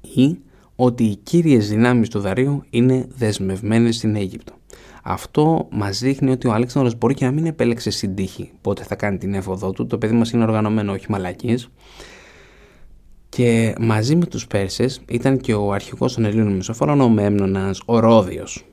ή 0.00 0.38
ότι 0.76 1.04
οι 1.04 1.16
κύριες 1.16 1.68
δυνάμεις 1.68 2.08
του 2.08 2.20
Δαρίου 2.20 2.64
είναι 2.70 3.06
δεσμευμένες 3.16 3.96
στην 3.96 4.16
Αίγυπτο. 4.16 4.52
Αυτό 5.02 5.68
μας 5.70 5.98
δείχνει 5.98 6.30
ότι 6.30 6.46
ο 6.48 6.52
Αλέξανδρος 6.52 6.98
μπορεί 6.98 7.14
και 7.14 7.24
να 7.24 7.30
μην 7.30 7.46
επέλεξε 7.46 7.90
στην 7.90 8.14
τύχη 8.14 8.50
πότε 8.60 8.82
θα 8.82 8.94
κάνει 8.94 9.18
την 9.18 9.34
έφοδό 9.34 9.70
του. 9.70 9.86
Το 9.86 9.98
παιδί 9.98 10.14
μας 10.14 10.30
είναι 10.30 10.42
οργανωμένο, 10.42 10.92
όχι 10.92 11.06
μαλακής. 11.08 11.68
Και 13.28 13.74
μαζί 13.80 14.16
με 14.16 14.26
τους 14.26 14.46
Πέρσες 14.46 15.00
ήταν 15.08 15.38
και 15.38 15.54
ο 15.54 15.72
αρχηγός 15.72 16.14
των 16.14 16.24
Ελλήνων 16.24 16.52
Μεσοφόρων, 16.52 17.00
ο 17.00 17.08
Μέμνονας, 17.08 17.80
ο 17.84 17.98
Ρόδιος. 17.98 18.64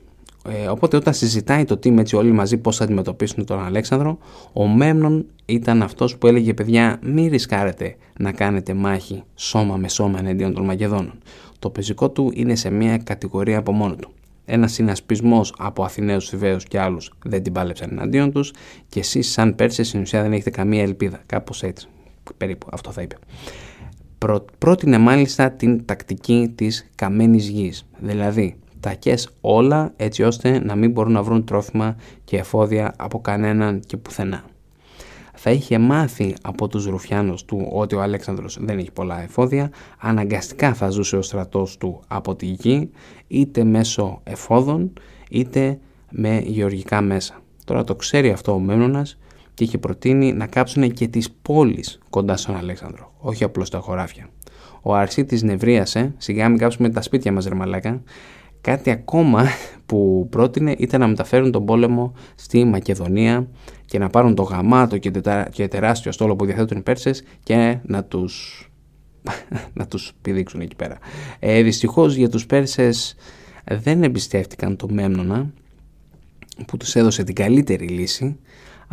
Ε, 0.48 0.68
οπότε 0.68 0.96
όταν 0.96 1.14
συζητάει 1.14 1.64
το 1.64 1.74
team 1.74 1.98
έτσι 1.98 2.16
όλοι 2.16 2.32
μαζί 2.32 2.56
πώς 2.56 2.76
θα 2.76 2.84
αντιμετωπίσουν 2.84 3.44
τον 3.44 3.64
Αλέξανδρο, 3.64 4.18
ο 4.52 4.66
Μέμνον 4.66 5.26
ήταν 5.44 5.82
αυτός 5.82 6.18
που 6.18 6.26
έλεγε 6.26 6.54
παιδιά 6.54 6.98
μην 7.02 7.30
ρισκάρετε 7.30 7.96
να 8.18 8.32
κάνετε 8.32 8.74
μάχη 8.74 9.22
σώμα 9.34 9.76
με 9.76 9.88
σώμα 9.88 10.18
εναντίον 10.18 10.54
των 10.54 10.64
Μακεδόνων. 10.64 11.18
Το 11.58 11.70
πεζικό 11.70 12.10
του 12.10 12.30
είναι 12.34 12.54
σε 12.54 12.70
μια 12.70 12.98
κατηγορία 12.98 13.58
από 13.58 13.72
μόνο 13.72 13.94
του. 13.94 14.12
Ένα 14.44 14.68
συνασπισμός 14.68 15.54
από 15.58 15.84
Αθηναίους, 15.84 16.32
Ιβαίου 16.32 16.56
και 16.68 16.80
άλλους 16.80 17.12
δεν 17.24 17.42
την 17.42 17.52
πάλεψαν 17.52 17.88
εναντίον 17.90 18.32
τους 18.32 18.52
και 18.88 19.00
εσείς, 19.00 19.30
σαν 19.30 19.54
Πέρσες, 19.54 19.88
στην 19.88 20.00
ουσία 20.00 20.22
δεν 20.22 20.32
έχετε 20.32 20.50
καμία 20.50 20.82
ελπίδα. 20.82 21.22
Κάπως 21.26 21.62
έτσι. 21.62 21.88
Περίπου 22.36 22.66
αυτό 22.70 22.90
θα 22.90 23.02
είπε 23.02 23.16
πρότεινε 24.58 24.98
μάλιστα 24.98 25.50
την 25.50 25.84
τακτική 25.84 26.52
της 26.54 26.90
καμένης 26.94 27.48
γης, 27.48 27.86
δηλαδή 27.98 28.56
τακές 28.82 29.28
όλα 29.40 29.92
έτσι 29.96 30.22
ώστε 30.22 30.64
να 30.64 30.74
μην 30.74 30.90
μπορούν 30.90 31.12
να 31.12 31.22
βρουν 31.22 31.44
τρόφιμα 31.44 31.96
και 32.24 32.36
εφόδια 32.36 32.94
από 32.96 33.20
κανέναν 33.20 33.80
και 33.86 33.96
πουθενά. 33.96 34.44
Θα 35.34 35.50
είχε 35.50 35.78
μάθει 35.78 36.34
από 36.42 36.68
τους 36.68 36.86
Ρουφιάνους 36.86 37.44
του 37.44 37.68
ότι 37.72 37.94
ο 37.94 38.02
Αλέξανδρος 38.02 38.58
δεν 38.60 38.78
έχει 38.78 38.90
πολλά 38.92 39.22
εφόδια, 39.22 39.70
αναγκαστικά 39.98 40.74
θα 40.74 40.88
ζούσε 40.88 41.16
ο 41.16 41.22
στρατός 41.22 41.76
του 41.76 42.00
από 42.08 42.34
τη 42.34 42.46
γη, 42.46 42.90
είτε 43.28 43.64
μέσω 43.64 44.20
εφόδων, 44.24 44.92
είτε 45.30 45.78
με 46.10 46.42
γεωργικά 46.46 47.00
μέσα. 47.00 47.40
Τώρα 47.64 47.84
το 47.84 47.94
ξέρει 47.94 48.30
αυτό 48.30 48.52
ο 48.52 48.58
Μένωνας 48.58 49.18
και 49.54 49.64
είχε 49.64 49.78
προτείνει 49.78 50.32
να 50.32 50.46
κάψουν 50.46 50.92
και 50.92 51.08
τις 51.08 51.30
πόλεις 51.42 51.98
κοντά 52.10 52.36
στον 52.36 52.56
Αλέξανδρο, 52.56 53.12
όχι 53.18 53.44
απλώς 53.44 53.70
τα 53.70 53.78
χωράφια. 53.78 54.28
Ο 54.82 54.94
Αρσίτης 54.94 55.42
νευρίασε, 55.42 56.14
σιγά 56.16 56.48
μην 56.48 56.58
κάψουμε 56.58 56.88
τα 56.88 57.02
σπίτια 57.02 57.32
μας 57.32 57.46
ρε 57.46 57.54
μαλάκα, 57.54 58.02
Κάτι 58.62 58.90
ακόμα 58.90 59.44
που 59.86 60.26
πρότεινε 60.30 60.74
ήταν 60.78 61.00
να 61.00 61.06
μεταφέρουν 61.06 61.50
τον 61.50 61.64
πόλεμο 61.64 62.12
στη 62.34 62.64
Μακεδονία 62.64 63.48
και 63.84 63.98
να 63.98 64.08
πάρουν 64.08 64.34
το 64.34 64.42
γαμάτο 64.42 64.98
και, 64.98 65.10
και 65.50 65.68
τεράστιο 65.68 66.12
στόλο 66.12 66.36
που 66.36 66.44
διαθέτουν 66.44 66.78
οι 66.78 66.82
Πέρσες 66.82 67.22
και 67.42 67.78
να 67.82 68.04
τους, 68.04 68.66
να 69.78 69.86
τους 69.86 70.12
πηδήξουν 70.22 70.60
εκεί 70.60 70.76
πέρα. 70.76 70.98
Ε, 71.38 71.62
δυστυχώς 71.62 72.14
για 72.14 72.28
τους 72.28 72.46
Πέρσες 72.46 73.16
δεν 73.64 74.02
εμπιστεύτηκαν 74.02 74.76
το 74.76 74.88
Μέμνονα 74.90 75.52
που 76.66 76.76
τους 76.76 76.96
έδωσε 76.96 77.24
την 77.24 77.34
καλύτερη 77.34 77.86
λύση 77.88 78.38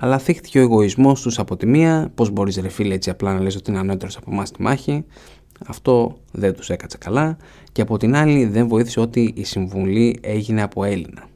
αλλά 0.02 0.18
θύχτηκε 0.18 0.60
ο 0.60 0.62
εγωισμός 0.62 1.22
τους 1.22 1.40
από 1.40 1.58
τη 1.58 1.66
μία. 1.66 2.12
Πώς 2.16 2.30
μπορείς, 2.30 2.58
ρε 2.58 2.70
φίλε, 2.70 2.94
έτσι 2.94 3.10
απλά 3.10 3.34
να 3.34 3.40
λες 3.40 3.56
ότι 3.56 3.70
είναι 3.72 3.80
ανώτερος 3.80 4.18
από 4.18 4.32
εμάς 4.32 4.48
στη 4.48 4.62
μάχη. 4.62 5.06
Αυτό 5.67 6.17
δεν 6.32 6.54
τους 6.54 6.69
έκατσε 6.69 6.98
καλά. 6.98 7.38
Και 7.72 7.82
από 7.82 7.98
την 7.98 8.15
άλλη, 8.15 8.45
δεν 8.45 8.67
βοήθησε 8.67 9.00
ότι 9.00 9.34
η 9.36 9.43
συμβουλή 9.43 10.19
έγινε 10.22 10.62
από 10.62 10.84
Έλληνα. 10.84 11.28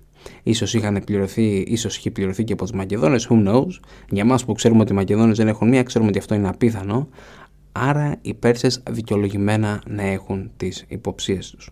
Ίσως 0.44 0.74
είχαν 0.74 1.02
πληρωθεί, 1.06 1.58
ίσως 1.58 1.98
είχε 1.98 2.12
πληρωθεί 2.12 2.44
και 2.44 2.54
από 2.54 2.66
του 2.66 2.76
Μακεδόνες, 2.76 3.28
who 3.30 3.48
knows. 3.48 3.80
Για 4.10 4.22
εμά 4.22 4.38
που 4.46 4.54
ξέρουμε 4.54 4.82
ότι 4.82 4.92
οι 4.92 4.96
Μακεδόνες 4.96 5.38
δεν 5.38 5.48
έχουν 5.48 5.70
μία, 5.70 5.84
ξέρουμε 5.84 6.10
ότι 6.10 6.20
αυτό 6.20 6.36
είναι 6.36 6.48
απίθανο. 6.48 7.08
Άρα 7.72 8.16
οι 8.22 8.34
Πέρσες 8.34 8.84
δικαιολογημένα 8.90 9.82
να 9.88 10.04
έχουν 10.04 10.52
τις 10.58 10.86
υποψίες 10.88 11.50
τους. 11.50 11.72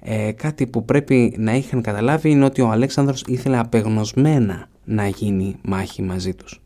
Ε, 0.00 0.32
κάτι 0.32 0.66
που 0.66 0.84
πρέπει 0.84 1.34
να 1.38 1.54
είχαν 1.54 1.82
καταλάβει 1.82 2.30
είναι 2.30 2.44
ότι 2.44 2.60
ο 2.60 2.70
Αλέξανδρος 2.70 3.24
ήθελε 3.26 3.58
απεγνωσμένα 3.58 4.68
να 4.84 5.06
γίνει 5.06 5.56
μάχη 5.62 6.02
μαζί 6.02 6.34
τους. 6.34 6.62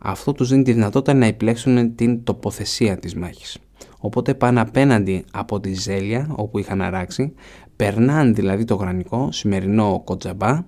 Αυτό 0.00 0.32
τους 0.32 0.48
δίνει 0.48 0.62
τη 0.62 0.72
δυνατότητα 0.72 1.14
να 1.14 1.26
επιλέξουν 1.26 1.94
την 1.94 2.24
τοποθεσία 2.24 2.98
της 2.98 3.14
μάχης. 3.14 3.58
Οπότε 4.04 4.34
πάνε 4.34 4.60
απέναντι 4.60 5.24
από 5.32 5.60
τη 5.60 5.74
Ζέλια 5.74 6.28
όπου 6.36 6.58
είχαν 6.58 6.82
αράξει, 6.82 7.32
περνάνε 7.76 8.32
δηλαδή 8.32 8.64
το 8.64 8.74
γρανικό, 8.74 9.32
σημερινό 9.32 10.02
Κοτζαμπά, 10.04 10.64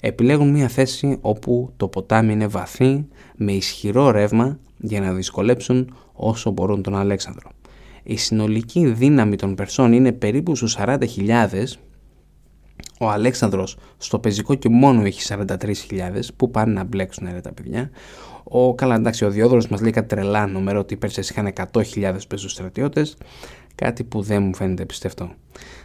επιλέγουν 0.00 0.50
μια 0.50 0.68
θέση 0.68 1.18
όπου 1.20 1.72
το 1.76 1.88
ποτάμι 1.88 2.32
είναι 2.32 2.46
βαθύ, 2.46 3.06
με 3.36 3.52
ισχυρό 3.52 4.10
ρεύμα 4.10 4.58
για 4.78 5.00
να 5.00 5.12
δυσκολέψουν 5.12 5.94
όσο 6.12 6.50
μπορούν 6.50 6.82
τον 6.82 6.96
Αλέξανδρο. 6.96 7.50
Η 8.02 8.16
συνολική 8.16 8.86
δύναμη 8.86 9.36
των 9.36 9.54
Περσών 9.54 9.92
είναι 9.92 10.12
περίπου 10.12 10.56
στους 10.56 10.76
40.000 10.78 10.98
ο 13.00 13.08
Αλέξανδρος 13.08 13.76
στο 13.98 14.18
πεζικό 14.18 14.54
και 14.54 14.68
μόνο 14.68 15.02
έχει 15.04 15.34
43.000 15.48 15.64
που 16.36 16.50
πάνε 16.50 16.72
να 16.72 16.84
μπλέξουν 16.84 17.28
ρε 17.32 17.40
τα 17.40 17.52
παιδιά. 17.52 17.90
Ο, 18.50 18.74
καλά 18.74 18.94
εντάξει 18.94 19.24
ο 19.24 19.30
Διόδωρος 19.30 19.68
μας 19.68 19.80
λέει 19.80 19.90
κάτι 19.90 20.08
τρελά 20.08 20.46
νούμερο 20.46 20.78
ότι 20.78 20.94
οι 20.94 20.96
Πέρσες 20.96 21.30
είχαν 21.30 21.52
100.000 21.72 22.16
πεζούς 22.28 22.52
στρατιώτες 22.52 23.16
κάτι 23.74 24.04
που 24.04 24.22
δεν 24.22 24.42
μου 24.42 24.54
φαίνεται 24.54 24.84
πιστευτό. 24.84 25.30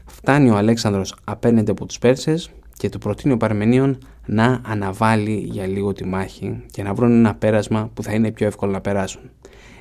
Φτάνει 0.06 0.50
ο 0.50 0.56
Αλέξανδρος 0.56 1.16
απέναντι 1.24 1.72
από 1.72 1.86
τους 1.86 2.00
Πέρσες 2.00 2.52
και 2.78 2.90
του 2.90 2.98
προτείνει 2.98 3.34
ο 3.34 3.38
Παρμενίων 3.38 3.98
να 4.26 4.62
αναβάλει 4.66 5.48
για 5.52 5.68
λίγο 5.68 5.94
τη 5.94 6.06
μάχη 6.06 6.64
και 6.72 6.84
να 6.84 6.94
βρουν 6.94 7.12
ένα 7.12 7.36
πέρασμα 7.36 7.90
που 7.94 8.04
θα 8.04 8.14
είναι 8.14 8.32
πιο 8.32 8.48
εύκολο 8.48 8.72
να 8.72 8.82
περάσουν. 8.82 9.22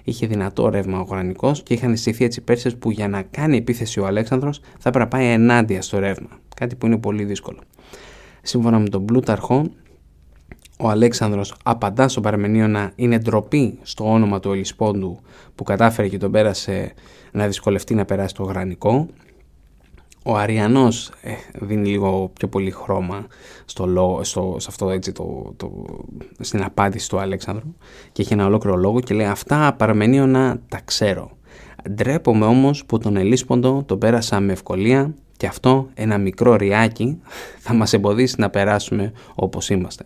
Είχε 0.05 0.27
δυνατό 0.27 0.69
ρεύμα 0.69 1.01
ο 1.01 1.03
Γρανικός 1.03 1.63
και 1.63 1.75
είχαν 1.75 1.97
στηθεί 1.97 2.25
έτσι 2.25 2.41
Πέρσες 2.41 2.77
που 2.77 2.91
για 2.91 3.09
να 3.09 3.23
κάνει 3.23 3.57
επίθεση 3.57 4.01
ο 4.01 4.07
Αλέξανδρος 4.07 4.61
θα 4.79 4.89
έπρεπε 4.89 4.99
να 4.99 5.09
πάει 5.09 5.27
ενάντια 5.33 5.83
στο 5.83 5.99
ρεύμα. 5.99 6.29
Κάτι 6.57 6.75
που 6.77 6.87
είναι 6.87 6.99
πολύ 6.99 7.25
δύσκολο. 7.25 7.59
Σύμφωνα 8.43 8.79
με 8.79 8.89
τον 8.89 9.05
Πλούταρχο, 9.05 9.71
ο 10.83 10.89
Αλέξανδρος 10.89 11.55
απαντά 11.63 12.09
στον 12.09 12.23
Παρμενείο 12.23 12.69
να 12.69 12.93
είναι 12.95 13.19
ντροπή 13.19 13.79
στο 13.83 14.13
όνομα 14.13 14.41
του 14.41 14.53
Ελισπόντου 14.53 15.21
που 15.55 15.65
κατάφερε 15.65 16.09
και 16.09 16.19
τον 16.19 16.31
πέρασε 16.31 16.93
να 17.33 17.47
δυσκολευτεί 17.47 17.95
να 17.95 18.05
περάσει 18.05 18.35
το 18.35 18.43
γρανικό. 18.43 19.09
Ο 20.25 20.37
Αριανός 20.37 21.11
ε, 21.23 21.33
δίνει 21.55 21.89
λίγο 21.89 22.31
πιο 22.35 22.49
πολύ 22.49 22.71
χρώμα 22.71 23.27
στο, 23.65 24.21
στο, 24.23 24.57
σε 24.59 24.67
αυτό 24.71 24.91
έτσι 24.91 25.13
το, 25.13 25.53
το, 25.57 25.87
στην 26.41 26.63
απάντηση 26.63 27.09
του 27.09 27.19
Αλέξανδρου 27.19 27.75
και 28.13 28.23
έχει 28.23 28.33
ένα 28.33 28.47
ολόκληρο 28.47 28.77
λόγο 28.77 29.01
και 29.01 29.15
λέει 29.15 29.27
αυτά 29.27 29.75
Παρμενείο 29.79 30.27
να 30.27 30.61
τα 30.69 30.81
ξέρω. 30.85 31.31
Ντρέπομαι 31.91 32.45
όμως 32.45 32.85
που 32.85 32.99
τον 32.99 33.17
Ελίσποντο 33.17 33.83
τον 33.87 33.99
πέρασα 33.99 34.41
με 34.41 34.53
ευκολία 34.53 35.15
και 35.43 35.49
αυτό 35.49 35.89
ένα 35.95 36.19
μικρό 36.19 36.57
ριάκι 36.57 37.21
θα 37.59 37.75
μας 37.75 37.93
εμποδίσει 37.93 38.35
να 38.39 38.51
περάσουμε 38.51 39.13
όπως 39.35 39.71
είμαστε. 39.71 40.05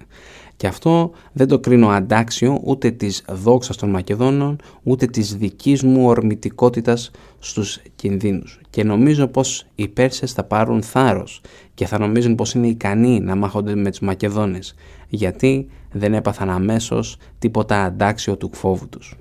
Και 0.56 0.66
αυτό 0.66 1.10
δεν 1.32 1.48
το 1.48 1.58
κρίνω 1.58 1.88
αντάξιο 1.88 2.60
ούτε 2.64 2.90
της 2.90 3.24
δόξας 3.28 3.76
των 3.76 3.90
Μακεδόνων, 3.90 4.60
ούτε 4.82 5.06
της 5.06 5.36
δικής 5.36 5.82
μου 5.82 6.06
ορμητικότητας 6.06 7.10
στους 7.38 7.80
κινδύνους. 7.96 8.60
Και 8.70 8.84
νομίζω 8.84 9.26
πως 9.26 9.66
οι 9.74 9.88
Πέρσες 9.88 10.32
θα 10.32 10.44
πάρουν 10.44 10.82
θάρρος 10.82 11.40
και 11.74 11.86
θα 11.86 11.98
νομίζουν 11.98 12.34
πως 12.34 12.54
είναι 12.54 12.66
ικανοί 12.66 13.20
να 13.20 13.36
μάχονται 13.36 13.74
με 13.74 13.90
τους 13.90 14.00
Μακεδόνες, 14.00 14.74
γιατί 15.08 15.68
δεν 15.92 16.14
έπαθαν 16.14 16.50
αμέσως 16.50 17.16
τίποτα 17.38 17.84
αντάξιο 17.84 18.36
του 18.36 18.50
φόβου 18.52 18.88
τους. 18.88 19.14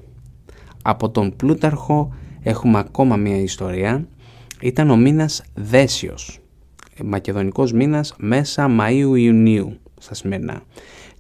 Από 0.82 1.10
τον 1.10 1.36
Πλούταρχο 1.36 2.14
έχουμε 2.44 2.80
ακόμα 2.80 3.16
μια 3.16 3.38
ιστορία 3.38 4.08
ήταν 4.62 4.90
ο 4.90 4.96
μήνας 4.96 5.44
Δέσιος, 5.54 6.40
μακεδονικός 7.04 7.72
μήνας 7.72 8.14
μέσα 8.18 8.68
Μαΐου-Ιουνίου 8.80 9.80
στα 10.00 10.14
σημερινά. 10.14 10.64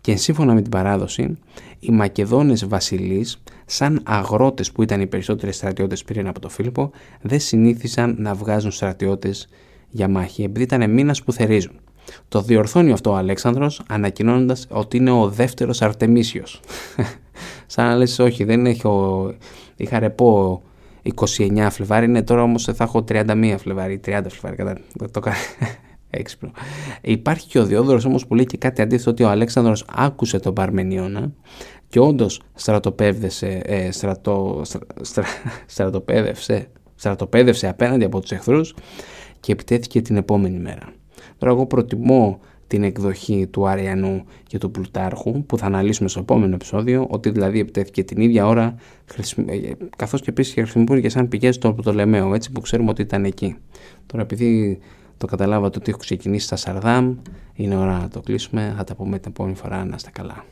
Και 0.01 0.15
σύμφωνα 0.15 0.53
με 0.53 0.61
την 0.61 0.71
παράδοση, 0.71 1.37
οι 1.79 1.91
Μακεδόνες 1.91 2.67
βασιλείς, 2.67 3.43
σαν 3.65 4.01
αγρότες 4.03 4.71
που 4.71 4.83
ήταν 4.83 5.01
οι 5.01 5.07
περισσότεροι 5.07 5.51
στρατιώτες 5.51 6.03
πριν 6.03 6.27
από 6.27 6.39
το 6.39 6.49
Φίλιππο, 6.49 6.91
δεν 7.21 7.39
συνήθισαν 7.39 8.15
να 8.19 8.33
βγάζουν 8.33 8.71
στρατιώτες 8.71 9.49
για 9.89 10.07
μάχη, 10.07 10.43
επειδή 10.43 10.63
ήταν 10.63 10.91
μήνας 10.91 11.23
που 11.23 11.31
θερίζουν. 11.31 11.79
Το 12.27 12.41
διορθώνει 12.41 12.91
αυτό 12.91 13.11
ο 13.11 13.15
Αλέξανδρος 13.15 13.81
ανακοινώνοντας 13.87 14.67
ότι 14.69 14.97
είναι 14.97 15.11
ο 15.11 15.29
δεύτερος 15.29 15.81
Αρτεμίσιος. 15.81 16.59
σαν 17.65 17.85
να 17.85 17.95
λες 17.95 18.19
όχι 18.19 18.43
δεν 18.43 18.65
έχω, 18.65 19.33
είχα 19.75 19.99
ρεπό 19.99 20.61
29 21.13 21.67
Φλεβάρι, 21.71 22.07
ναι 22.07 22.23
τώρα 22.23 22.41
όμως 22.41 22.63
θα 22.63 22.83
έχω 22.83 23.03
31 23.07 23.55
Φλεβάρι, 23.57 23.99
30 24.05 24.21
Φλεβάρι, 24.29 24.55
κατά 24.55 24.77
το 25.11 25.19
κάνω 25.19 25.37
έξυπνο. 26.09 26.51
Υπάρχει 27.01 27.47
και 27.47 27.59
ο 27.59 27.65
Διόδωρος 27.65 28.05
όμως 28.05 28.27
που 28.27 28.35
λέει 28.35 28.45
και 28.45 28.57
κάτι 28.57 28.81
αντίθετο 28.81 29.09
ότι 29.09 29.23
ο 29.23 29.29
Αλέξανδρος 29.29 29.85
άκουσε 29.95 30.39
τον 30.39 30.53
Παρμενίωνα 30.53 31.31
και 31.87 31.99
όντως 31.99 32.41
στρατοπέδευσε, 32.53 33.61
ε, 33.65 33.91
στρατο, 33.91 34.61
στρα, 35.01 35.25
στρατοπέδευσε, 35.65 36.67
στρατοπέδευσε 36.95 37.67
απέναντι 37.67 38.03
από 38.03 38.19
τους 38.19 38.31
εχθρούς 38.31 38.75
και 39.39 39.51
επιτέθηκε 39.51 40.01
την 40.01 40.15
επόμενη 40.15 40.59
μέρα. 40.59 40.93
Τώρα 41.37 41.53
εγώ 41.53 41.65
προτιμώ 41.65 42.39
την 42.67 42.83
εκδοχή 42.83 43.47
του 43.47 43.67
Αριανού 43.67 44.23
και 44.47 44.57
του 44.57 44.71
Πλουτάρχου 44.71 45.45
που 45.45 45.57
θα 45.57 45.65
αναλύσουμε 45.65 46.09
στο 46.09 46.19
επόμενο 46.19 46.55
επεισόδιο 46.55 47.07
ότι 47.09 47.29
δηλαδή 47.29 47.59
επιτέθηκε 47.59 48.03
την 48.03 48.21
ίδια 48.21 48.47
ώρα 48.47 48.75
ε, 49.45 49.71
καθώς 49.97 50.21
και 50.21 50.29
επίσης 50.29 50.53
χρησιμοποιούν 50.53 51.01
και 51.01 51.09
σαν 51.09 51.27
πηγές 51.27 51.57
το 51.57 51.73
Πτολεμαίο 51.73 52.33
έτσι 52.33 52.51
που 52.51 52.61
ξέρουμε 52.61 52.89
ότι 52.89 53.01
ήταν 53.01 53.25
εκεί. 53.25 53.55
Τώρα 54.05 54.23
επειδή 54.23 54.79
το 55.17 55.27
καταλάβατε 55.27 55.77
ότι 55.77 55.89
έχω 55.89 55.99
ξεκινήσει 55.99 56.45
στα 56.45 56.55
Σαρδάμ 56.55 57.15
είναι 57.53 57.75
ώρα 57.75 57.97
να 57.97 58.07
το 58.07 58.21
κλείσουμε 58.21 58.73
θα 58.77 58.83
τα 58.83 58.95
πούμε 58.95 59.19
την 59.19 59.31
επόμενη 59.31 59.55
φορά 59.55 59.85
να 59.85 59.95
είστε 59.95 60.09
καλά. 60.13 60.43